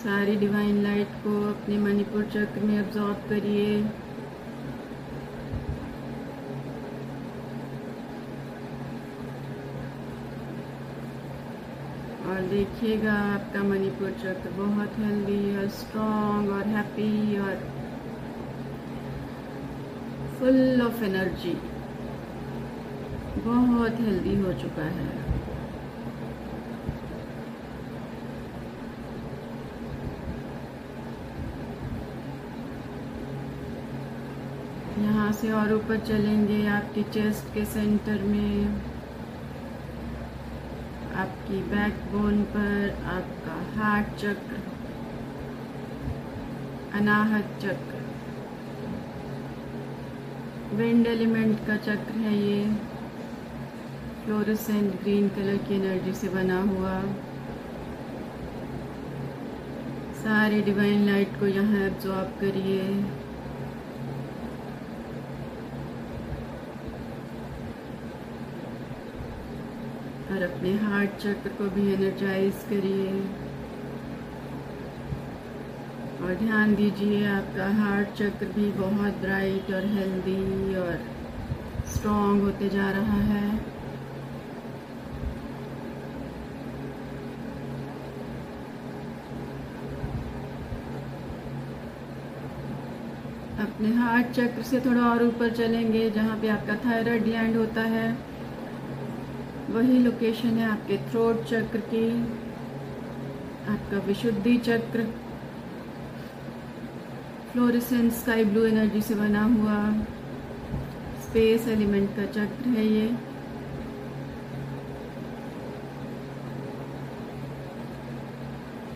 सारी 0.04 0.36
डिवाइन 0.36 0.82
लाइट 0.82 1.20
को 1.20 1.36
अपने 1.50 1.78
मणिपुर 1.80 2.24
चक्र 2.32 2.60
में 2.60 2.78
अब्जॉर्ब 2.78 3.28
करिए। 3.28 3.68
और 12.24 12.40
देखिएगा 12.50 13.12
आपका 13.12 13.62
मणिपुर 13.62 14.10
चक्र 14.20 14.50
बहुत 14.58 14.98
हेल्दी 14.98 15.56
और 15.56 15.68
स्ट्रॉन्ग 15.78 16.50
और 16.50 16.66
हैप्पी 16.68 17.38
और 17.38 17.56
फुल 20.38 20.80
ऑफ़ 20.82 21.02
एनर्जी 21.04 21.54
बहुत 23.44 24.00
हेल्दी 24.00 24.34
हो 24.40 24.52
चुका 24.62 24.84
है। 24.96 25.22
यहाँ 35.04 35.30
से 35.32 35.50
और 35.52 35.72
ऊपर 35.72 36.00
चलेंगे 36.06 36.66
आपके 36.70 37.02
चेस्ट 37.12 37.54
के 37.54 37.64
सेंटर 37.66 38.22
में। 38.24 38.93
आपकी 41.54 41.70
बैकबोन 41.70 42.42
पर 42.52 42.90
आपका 43.08 43.54
हार्ट 43.74 44.06
चक्र, 44.20 44.56
अनाहत 46.98 47.58
चक्र। 47.62 48.00
विंड 50.76 51.06
एलिमेंट 51.06 51.58
का 51.66 51.76
चक्र 51.76 52.14
है 52.18 52.34
ये। 52.36 52.64
फ्लोरेसेंट 54.24 55.00
ग्रीन 55.02 55.28
कलर 55.28 55.56
की 55.68 55.74
एनर्जी 55.74 56.14
से 56.14 56.28
बना 56.28 56.60
हुआ। 56.62 56.94
सारी 60.22 60.62
डिवाइन 60.62 61.06
लाइट 61.06 61.38
को 61.40 61.46
यहाँ 61.48 61.86
एब्जॉर्ब 61.86 62.38
करिए। 62.40 62.82
और 70.34 70.42
अपने 70.42 70.70
हार्ट 70.76 71.10
चक्र 71.18 71.48
को 71.48 71.64
भी 71.70 71.92
एनर्जाइज 71.92 72.64
करिए। 72.70 73.10
और 76.22 76.34
ध्यान 76.34 76.74
दीजिए, 76.74 77.26
आपका 77.26 77.66
हार्ट 77.74 78.08
चक्र 78.18 78.46
भी 78.46 78.70
बहुत 78.72 79.20
ब्राइट 79.20 79.70
और 79.74 79.86
हेल्दी 79.88 80.74
और 80.76 80.98
स्ट्रॉन्ग 81.94 82.42
होते 82.42 82.68
जा 82.68 82.90
रहा 82.90 83.20
है। 83.22 83.48
अपने 93.60 93.94
हार्ट 93.94 94.26
चक्र 94.32 94.62
से 94.62 94.80
थोड़ा 94.80 95.02
और 95.02 95.22
ऊपर 95.22 95.50
चलेंगे, 95.54 96.08
जहाँ 96.10 96.36
पे 96.40 96.48
आपका 96.48 96.74
थायराइड 96.84 97.24
ग्लैंड 97.24 97.56
होता 97.56 97.80
है। 97.90 98.33
वही 99.74 99.98
लोकेशन 99.98 100.58
है 100.58 100.68
आपके 100.70 100.96
थ्रोट 101.10 101.42
चक्र 101.44 101.78
की, 101.92 102.08
आपका 103.68 103.98
विशुद्धि 104.06 104.56
चक्र। 104.66 105.04
फ्लोरेसेंट 107.52 108.12
स्काई 108.12 108.44
ब्लू 108.44 108.64
एनर्जी 108.66 109.00
से 109.02 109.14
बना 109.14 109.42
हुआ 109.54 109.78
स्पेस 111.24 111.66
एलिमेंट 111.68 112.14
का 112.16 112.26
चक्र 112.28 112.68
है 112.68 112.86
ये। 112.86 113.06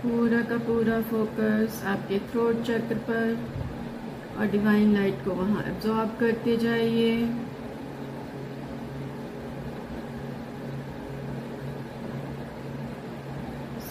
पूरा 0.02 0.40
का 0.50 0.58
पूरा 0.66 1.00
फोकस 1.10 1.82
आपके 1.88 2.18
थ्रोट 2.30 2.62
चक्र 2.64 2.98
पर 3.10 3.36
और 4.38 4.46
डिवाइन 4.50 4.94
लाइट 4.94 5.24
को 5.24 5.34
वहाँ 5.34 5.62
एब्जॉर्ब 5.68 6.16
करते 6.20 6.56
जाइए। 6.56 7.14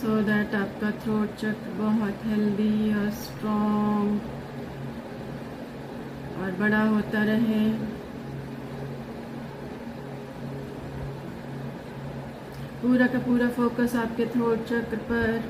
सो 0.08 0.14
दैट 0.24 0.54
आपका 0.56 0.90
थ्रोट 1.04 1.32
चक्र 1.38 1.72
बहुत 1.78 2.20
हेल्दी 2.26 2.94
और 2.96 3.10
स्ट्रॉन्ग 3.14 4.22
और 6.42 6.52
बड़ा 6.60 6.84
होता 6.84 7.24
रहे। 7.24 7.66
पूरा 12.82 13.08
का 13.08 13.20
पूरा 13.28 13.50
फोकस 13.60 13.96
आपके 13.96 14.26
थ्रोट 14.36 14.66
चक्र 14.70 14.98
पर। 15.12 15.42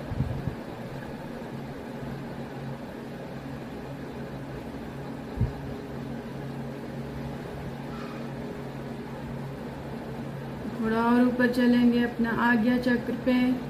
थोड़ा 10.82 11.06
और 11.06 11.22
ऊपर 11.28 11.54
चलेंगे 11.54 12.04
अपना 12.04 12.38
आज्ञा 12.50 12.78
चक्र 12.92 13.22
पे। 13.26 13.67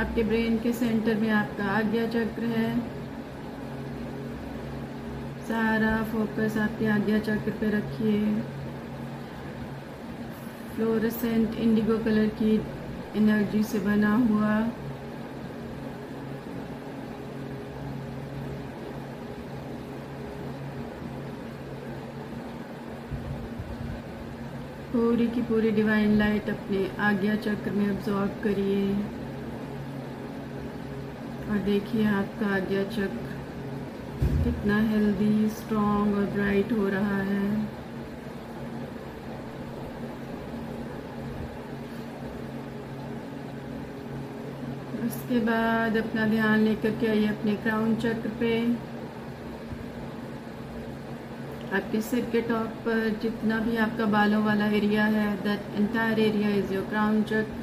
आपके 0.00 0.22
ब्रेन 0.22 0.56
के 0.58 0.72
सेंटर 0.72 1.14
में 1.14 1.30
आपका 1.30 1.64
आज्ञा 1.70 2.06
चक्र 2.06 2.44
है। 2.50 2.68
सारा 5.48 5.90
फोकस 6.12 6.56
आपके 6.58 6.86
आज्ञा 6.86 7.18
चक्र 7.18 7.50
पे 7.50 7.70
रखिए। 7.70 8.20
फ्लोरेसेंट 10.74 11.54
इंडिगो 11.56 11.98
कलर 12.04 12.26
की 12.40 12.54
एनर्जी 13.16 13.62
से 13.62 13.78
बना 13.78 14.14
हुआ। 14.24 14.58
पूरी 24.92 25.26
की 25.26 25.42
पूरी 25.42 25.70
डिवाइन 25.70 26.18
लाइट 26.18 26.50
अपने 26.50 26.90
आज्ञा 27.04 27.34
चक्र 27.36 27.70
में 27.70 27.88
अब्जॉर्ब 27.88 28.42
करिए। 28.44 29.19
और 31.50 31.58
देखिए 31.64 32.04
आपका 32.06 32.46
आज्ञा 32.54 32.82
चक्र 32.90 33.38
कितना 34.44 34.76
हेल्दी 34.88 35.48
स्ट्रॉन्ग 35.50 36.16
और 36.16 36.26
ब्राइट 36.34 36.72
हो 36.72 36.88
रहा 36.88 37.16
है। 37.30 37.48
उसके 45.06 45.38
बाद 45.46 45.96
अपना 45.96 46.26
ध्यान 46.28 46.60
लेकर 46.60 46.90
के 47.00 47.06
आइए 47.06 47.26
अपने 47.28 47.54
क्राउन 47.64 47.94
चक्र 47.96 48.28
पे। 48.40 48.52
आपके 51.76 52.00
सिर 52.02 52.24
के 52.32 52.40
टॉप 52.42 52.78
पर 52.84 53.08
जितना 53.22 53.58
भी 53.64 53.76
आपका 53.84 54.04
बालों 54.12 54.42
वाला 54.44 54.66
एरिया 54.78 55.04
है 55.16 55.26
that 55.42 55.74
entire 55.78 56.20
area 56.20 56.48
is 56.56 56.72
your 56.74 56.84
crown 56.86 57.22
chakra. 57.24 57.59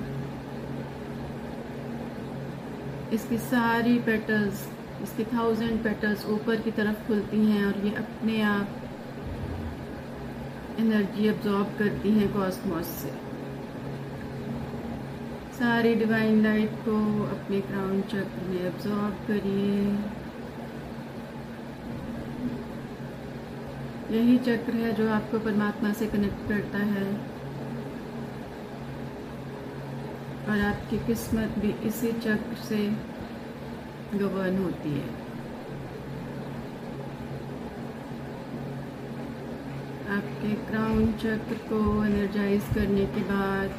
इसकी 3.14 3.38
सारी 3.40 3.98
पेटल्स 4.06 4.68
इसकी 5.04 5.24
थाउज़ेंड 5.26 5.84
पेटल्स 5.84 6.26
ऊपर 6.30 6.62
की 6.62 6.72
तरफ़ 6.72 7.08
खुलती 7.08 7.40
हैं 7.46 7.66
और 7.66 7.86
ये 7.86 7.94
अपने 7.96 8.42
आप 8.44 8.82
एनर्जी 10.80 11.28
अब्जॉर्ब 11.28 11.78
करती 11.80 12.12
हैं 12.12 12.28
कॉस्मोस 12.34 12.88
से। 13.02 13.12
सारी 15.58 15.94
डिवाइन 15.96 16.42
लाइट 16.44 16.72
को 16.86 16.98
अपने 17.26 17.62
क्राउन 17.62 18.02
चक्र 18.12 18.50
में 18.50 18.66
अब्जॉर्ब 18.66 19.26
करिए। 19.28 19.80
यही 24.18 24.38
चक्र 24.40 24.74
है 24.74 24.94
जो 24.96 25.10
आपको 25.12 25.40
परमात्मा 25.40 25.94
से 25.94 26.08
कनेक्ट 26.08 26.48
करता 26.50 26.84
है। 26.92 27.08
और 30.50 30.60
आपकी 30.62 30.98
किस्मत 31.08 31.58
भी 31.60 31.74
इसी 31.88 32.12
चक्र 32.20 32.56
से 32.68 32.78
गवर्न 34.14 34.58
होती 34.58 34.92
है। 34.92 35.10
आपके 40.18 40.54
क्राउन 40.68 41.12
चक्र 41.24 41.56
को 41.70 41.80
एनर्जाइज 42.06 42.70
करने 42.76 43.06
के 43.16 43.22
बाद 43.32 43.70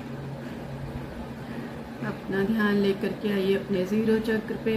अपना 2.07 2.43
ध्यान 2.45 2.75
लेकर 2.77 3.13
के 3.23 3.33
आइए 3.33 3.55
अपने 3.55 3.85
ज़ीरो 3.87 4.19
चक्र 4.27 4.59
पे। 4.65 4.77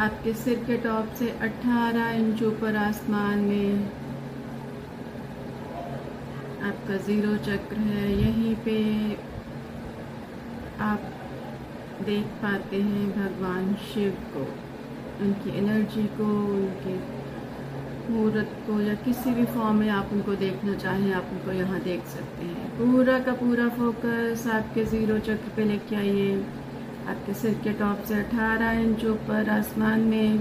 आपके 0.00 0.32
सिर 0.34 0.58
के 0.66 0.76
टॉप 0.78 1.14
से 1.14 1.30
18 1.42 2.10
इंच 2.18 2.42
ऊपर 2.42 2.76
आसमान 2.76 3.38
में 3.38 3.88
आपका 6.62 6.96
ज़ीरो 7.06 7.36
चक्र 7.46 7.76
है। 7.78 8.12
यहीं 8.12 8.54
पे 8.64 8.78
आप 10.80 11.00
देख 12.02 12.26
पाते 12.42 12.80
हैं 12.82 13.08
भगवान 13.12 13.74
शिव 13.86 14.12
को, 14.34 14.44
उनकी 15.24 15.56
एनर्जी 15.58 16.04
को, 16.18 16.28
उनके 16.50 16.94
मूर्त 18.12 18.54
को, 18.66 18.80
या 18.80 18.94
किसी 19.02 19.30
भी 19.30 19.44
फॉर्म 19.46 19.76
में 19.76 19.88
आप 19.90 20.12
उनको 20.12 20.34
देखना 20.36 20.74
चाहें, 20.76 21.12
आप 21.14 21.28
उनको 21.32 21.52
यहाँ 21.52 21.80
देख 21.80 22.06
सकते 22.06 22.44
हैं। 22.44 22.68
पूरा 22.78 23.18
का 23.18 23.32
पूरा 23.32 23.68
फोकस 23.76 24.46
आपके 24.52 24.84
ज़ीरो 24.84 25.18
चक्र 25.18 25.52
पे 25.56 25.64
लेके 25.64 25.96
आइए 25.96 26.32
आपके 27.08 27.34
सिर 27.34 27.54
के 27.64 27.72
टॉप 27.72 28.02
से 28.04 28.14
18 28.14 28.80
इंच 28.80 29.04
ऊपर 29.06 29.50
आसमान 29.50 30.00
में। 30.04 30.38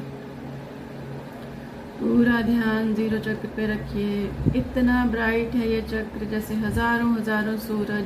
पूरा 2.00 2.42
ध्यान 2.42 2.94
ज़ीरो 2.96 3.18
चक्र 3.20 3.48
पे 3.56 3.66
रखिए। 3.68 4.24
इतना 4.56 5.06
ब्राइट 5.06 5.56
है 5.56 5.70
ये 5.72 5.82
चक्र 5.84 6.26
जैसे 6.26 6.56
हज़ारों 6.58 7.12
हज़ारों 7.14 7.58
सूरज 7.58 8.06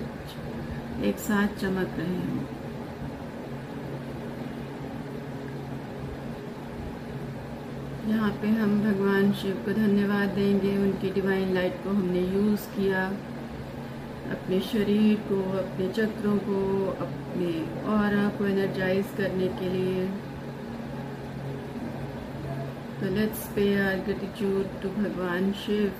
एक 1.01 1.17
साथ 1.17 1.47
चमक 1.47 1.87
रहे 1.97 2.07
हैं। 2.07 2.63
यहाँ 8.09 8.31
पे 8.31 8.47
हम 8.47 8.81
भगवान 8.81 9.31
शिव 9.33 9.55
को 9.65 9.73
धन्यवाद 9.73 10.29
देंगे। 10.29 10.77
उनकी 10.77 11.09
डिवाइन 11.09 11.53
लाइट 11.53 11.73
को 11.83 11.89
हमने 11.89 12.21
यूज़ 12.21 12.61
किया। 12.61 13.07
अपने 14.31 14.59
शरीर 14.59 15.17
को, 15.17 15.57
अपने 15.57 15.89
चक्रों 15.89 16.37
को, 16.37 16.87
अपने 17.01 17.51
और 17.83 18.29
को 18.37 18.45
एनर्जाइज 18.45 19.05
करने 19.17 19.47
के 19.47 19.69
लिए। 19.69 20.07
तो 22.99 23.15
लेट्स 23.15 23.47
पे 23.55 23.89
आर 23.89 23.95
ग्रेटिट्यूड 23.95 24.81
टू 24.81 24.89
भगवान 24.89 25.51
शिव। 25.51 25.93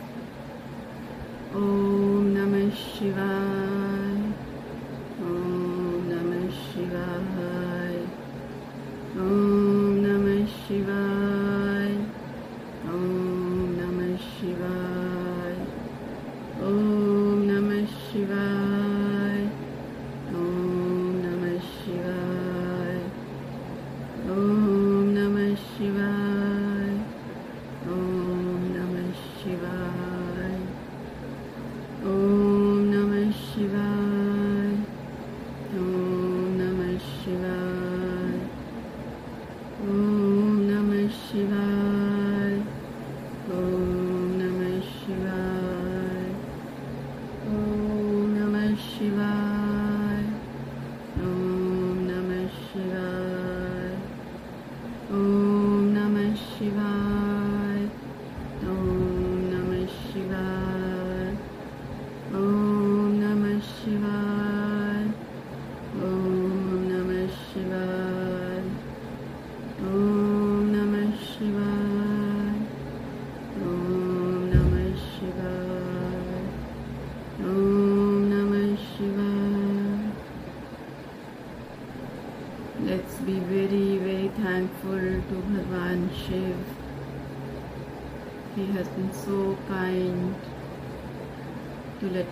ओम 1.56 2.26
नमः 2.26 2.70
शिवाय। 2.70 4.03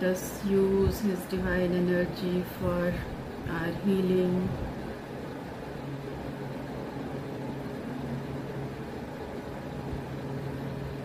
Us 0.02 0.44
use 0.44 1.00
his 1.00 1.18
divine 1.30 1.72
energy 1.74 2.44
for 2.58 2.92
our 3.50 3.72
healing. 3.84 4.36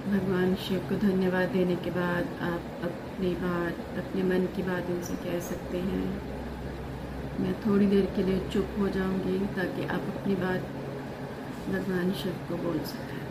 भगवान 0.08 0.56
शिव 0.56 0.80
को 0.90 0.96
धन्यवाद 1.00 1.50
देने 1.50 1.76
के 1.76 1.92
बाद 1.92 2.28
आप 2.42 2.84
अपनी 2.84 3.34
बात, 3.42 3.98
अपने 3.98 4.24
मन 4.24 4.46
की 4.56 4.64
बात 4.64 4.90
उनसे 4.90 5.16
कह 5.24 5.40
सकते 5.50 5.80
हैं 5.90 6.06
मैं 7.40 7.54
थोड़ी 7.66 7.88
देर 7.88 8.06
के 8.16 8.24
लिए 8.24 8.50
चुप 8.50 8.76
हो 8.80 8.88
जाऊँगी 8.98 9.40
ताकि 9.56 9.88
आप 9.88 10.12
अपनी 10.16 10.36
बात 10.46 10.74
भगवान 11.70 12.12
शिव 12.22 12.46
को 12.50 12.64
बोल 12.64 12.80
सकें 12.94 13.27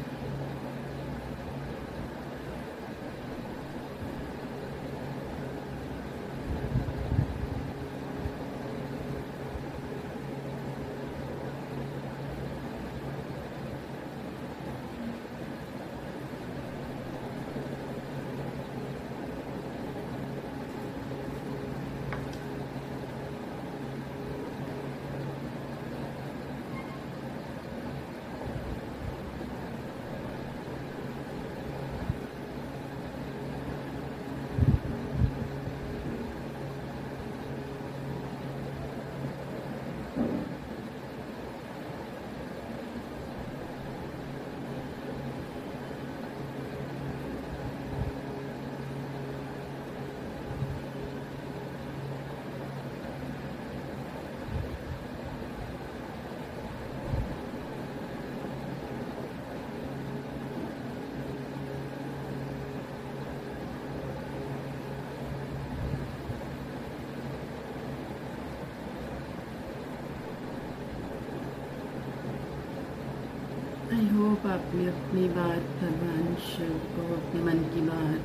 अपनी 75.17 75.29
बात 75.29 75.69
भगवान 75.81 76.35
शिव 76.47 76.73
को 76.95 77.03
अपने 77.14 77.43
मन 77.43 77.61
की 77.75 77.81
बात 77.81 78.25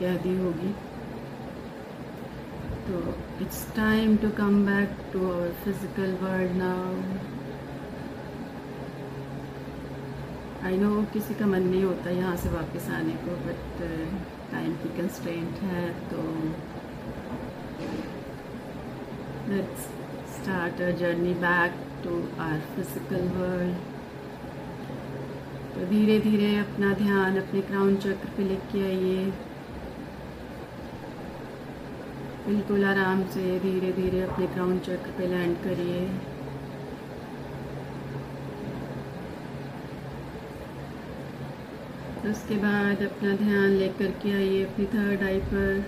कह 0.00 0.16
दी 0.22 0.34
होगी। 0.38 0.68
तो 2.84 2.98
it's 3.44 3.64
time 3.76 4.16
to 4.24 4.30
come 4.36 4.60
back 4.66 4.92
to 5.12 5.22
our 5.30 5.50
physical 5.64 6.12
world 6.20 6.54
now 6.56 6.92
I 10.66 10.78
know 10.78 10.90
किसी 11.12 11.34
का 11.34 11.46
मन 11.46 11.62
नहीं 11.62 11.82
होता 11.84 12.10
यहाँ 12.10 12.36
से 12.44 12.50
वापस 12.50 12.88
आने 12.98 13.14
को 13.24 13.34
बट 13.46 13.82
टाइम 14.52 14.70
uh, 14.72 14.82
की 14.82 14.96
कंस्ट्रेंट 14.98 15.58
है 15.62 15.88
तो 16.10 16.28
let's 19.50 19.90
start 20.36 20.80
a 20.82 20.90
journey 21.02 21.34
back 21.42 21.84
to 22.04 22.22
our 22.44 22.60
physical 22.76 23.28
world 23.38 23.93
तो 25.74 25.86
धीरे 25.86 26.18
धीरे 26.20 26.48
अपना 26.58 26.92
ध्यान 26.94 27.36
अपने 27.38 27.60
क्राउन 27.62 27.96
चक्र 27.96 28.28
पे 28.36 28.42
लेके 28.42 28.82
आइए। 28.84 29.24
बिल्कुल 32.46 32.84
आराम 32.84 33.22
से 33.28 33.58
धीरे 33.60 33.90
धीरे 33.92 34.20
अपने 34.22 34.46
क्राउन 34.46 34.78
चक्र 34.78 35.10
पे 35.18 35.26
लैंड 35.26 35.56
करिए। 35.64 36.06
उसके 42.30 42.56
बाद 42.58 43.02
अपना 43.02 43.36
ध्यान 43.36 43.70
लेकर 43.72 44.10
के 44.22 44.32
आइए 44.32 44.64
अपनी 44.64 44.86
थर्ड 44.94 45.22
आई 45.22 45.40
पर, 45.48 45.84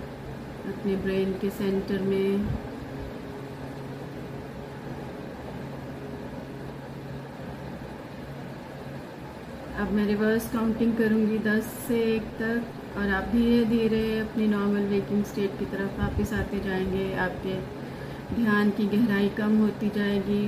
अपने 0.69 0.95
ब्रेन 1.03 1.33
के 1.33 1.49
सेंटर 1.49 2.01
में। 2.03 2.66
अब 9.77 9.91
मैं 9.93 10.05
रिवर्स 10.07 10.49
काउंटिंग 10.51 10.93
करूँगी 10.97 11.37
दस 11.39 11.65
से 11.87 11.97
एक 12.13 12.29
तक, 12.37 12.63
और 12.97 13.09
आप 13.09 13.23
धीरे 13.31 13.65
धीरे 13.65 14.19
अपनी 14.19 14.47
नॉर्मल 14.47 14.85
वेकिंग 14.89 15.23
स्टेट 15.23 15.57
की 15.59 15.65
तरफ़ 15.65 15.99
वापस 15.99 16.33
आते 16.33 16.59
जाएँगे। 16.59 17.13
आपके 17.25 17.55
ध्यान 18.35 18.69
की 18.77 18.85
गहराई 18.87 19.29
कम 19.37 19.57
होती 19.57 19.89
जाएगी। 19.95 20.45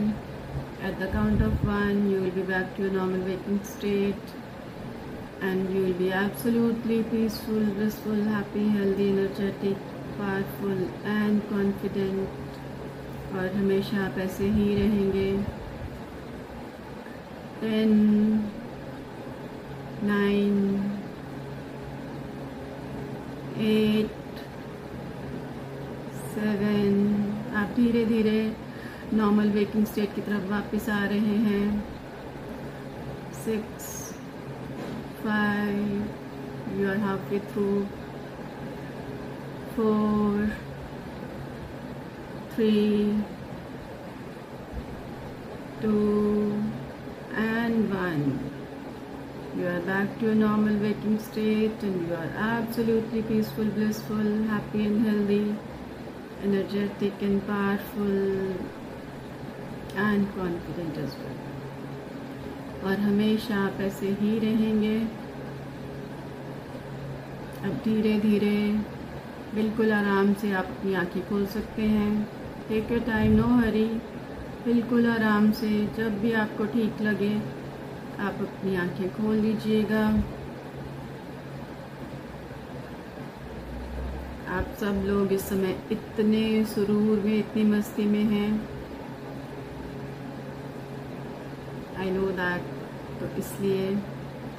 At 0.87 0.99
the 0.99 1.09
count 1.13 1.41
of 1.43 1.65
one 1.65 2.07
you 2.11 2.19
will 2.21 2.31
be 2.31 2.43
back 2.47 2.73
to 2.77 2.83
your 2.83 2.93
normal 2.93 3.21
waking 3.27 3.59
state 3.65 4.33
and 5.43 5.69
you 5.69 5.83
will 5.83 5.93
be 5.93 6.07
absolutely 6.23 7.01
peaceful 7.11 7.63
blissful 7.77 8.21
happy 8.33 8.67
healthy 8.77 9.07
energetic 9.09 9.77
powerful 10.19 10.81
and 11.05 11.41
confident 11.49 13.35
और 13.35 13.51
हमेशा 13.55 14.05
आप 14.05 14.17
ऐसे 14.19 14.49
ही 14.57 14.75
रहेंगे। 14.75 15.31
टेन 17.61 17.93
आप 27.55 27.73
धीरे 27.75 28.03
धीरे 28.05 28.55
नॉर्मल 29.13 29.49
वेकिंग 29.51 29.85
स्टेट 29.85 30.13
की 30.15 30.21
तरफ़ 30.21 30.45
वापस 30.51 30.89
आ 30.89 31.03
रहे 31.05 31.35
हैं। 31.45 31.83
Six 33.45 33.87
five 35.23 36.79
you 36.79 36.89
are 36.89 36.97
half 36.97 37.29
way 37.31 37.39
through 37.51 37.65
four 39.75 40.47
three 42.53 42.71
two 45.81 45.95
and 47.37 47.75
one 47.91 48.48
You 49.59 49.67
are 49.67 49.81
back 49.81 50.17
to 50.19 50.25
your 50.27 50.35
normal 50.35 50.77
waking 50.77 51.19
state 51.19 51.83
and 51.83 52.07
you 52.07 52.13
are 52.13 52.31
absolutely 52.37 53.21
peaceful, 53.23 53.65
blissful, 53.65 54.43
happy 54.43 54.85
and 54.85 55.05
healthy, 55.05 55.53
energetic 56.41 57.21
and 57.21 57.45
powerful 57.45 58.55
and 59.97 60.29
confident 60.37 61.01
as 61.03 61.17
well. 61.17 61.35
और 62.85 62.99
हमेशा 62.99 63.55
आप 63.65 63.81
ऐसे 63.81 64.09
ही 64.21 64.37
रहेंगे 64.39 64.95
अब 67.67 67.79
धीरे 67.85 68.19
धीरे 68.21 68.57
बिल्कुल 69.55 69.91
आराम 69.93 70.33
से 70.41 70.51
आप 70.61 70.75
अपनी 70.77 70.93
आँखें 71.03 71.21
खोल 71.29 71.45
सकते 71.59 71.91
हैं 71.97 72.11
take 72.69 72.91
your 72.91 73.01
time 73.13 73.35
no 73.37 73.55
hurry 73.61 73.87
बिल्कुल 74.65 75.09
आराम 75.09 75.51
से 75.61 75.69
जब 75.97 76.21
भी 76.21 76.31
आपको 76.47 76.65
ठीक 76.75 77.01
लगे 77.01 77.37
आप 78.19 78.41
अपनी 78.41 78.75
आँखें 78.75 79.09
खोल 79.11 79.35
लीजिएगा। 79.35 80.05
आप 84.49 84.73
सब 84.79 85.03
लोग 85.05 85.31
इस 85.33 85.47
समय 85.49 85.75
इतने 85.91 86.43
सुरूर 86.65 87.19
में, 87.19 87.37
इतनी 87.37 87.63
मस्ती 87.65 88.05
में 88.05 88.23
हैं। 88.25 88.49
आई 91.99 92.11
नो 92.11 92.29
दैट 92.39 92.61
तो 93.19 93.35
इसलिए 93.39 93.87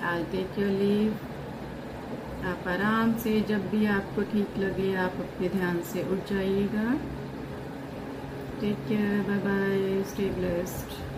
आई 0.04 0.24
टेक 0.32 0.58
योर 0.58 0.70
लीव 0.70 1.18
आप 2.48 2.68
आराम 2.68 3.14
से, 3.18 3.40
जब 3.48 3.68
भी 3.70 3.84
आपको 3.88 4.22
ठीक 4.32 4.58
लगे, 4.58 4.94
आप 4.96 5.20
अपने 5.20 5.48
ध्यान 5.48 5.80
से 5.92 6.02
उठ 6.12 6.32
जाइएगा। 6.32 6.92
Take 8.60 8.86
care 8.88 9.22
bye 9.28 9.38
bye 9.40 10.02
stay 10.04 10.30
blessed 10.30 11.09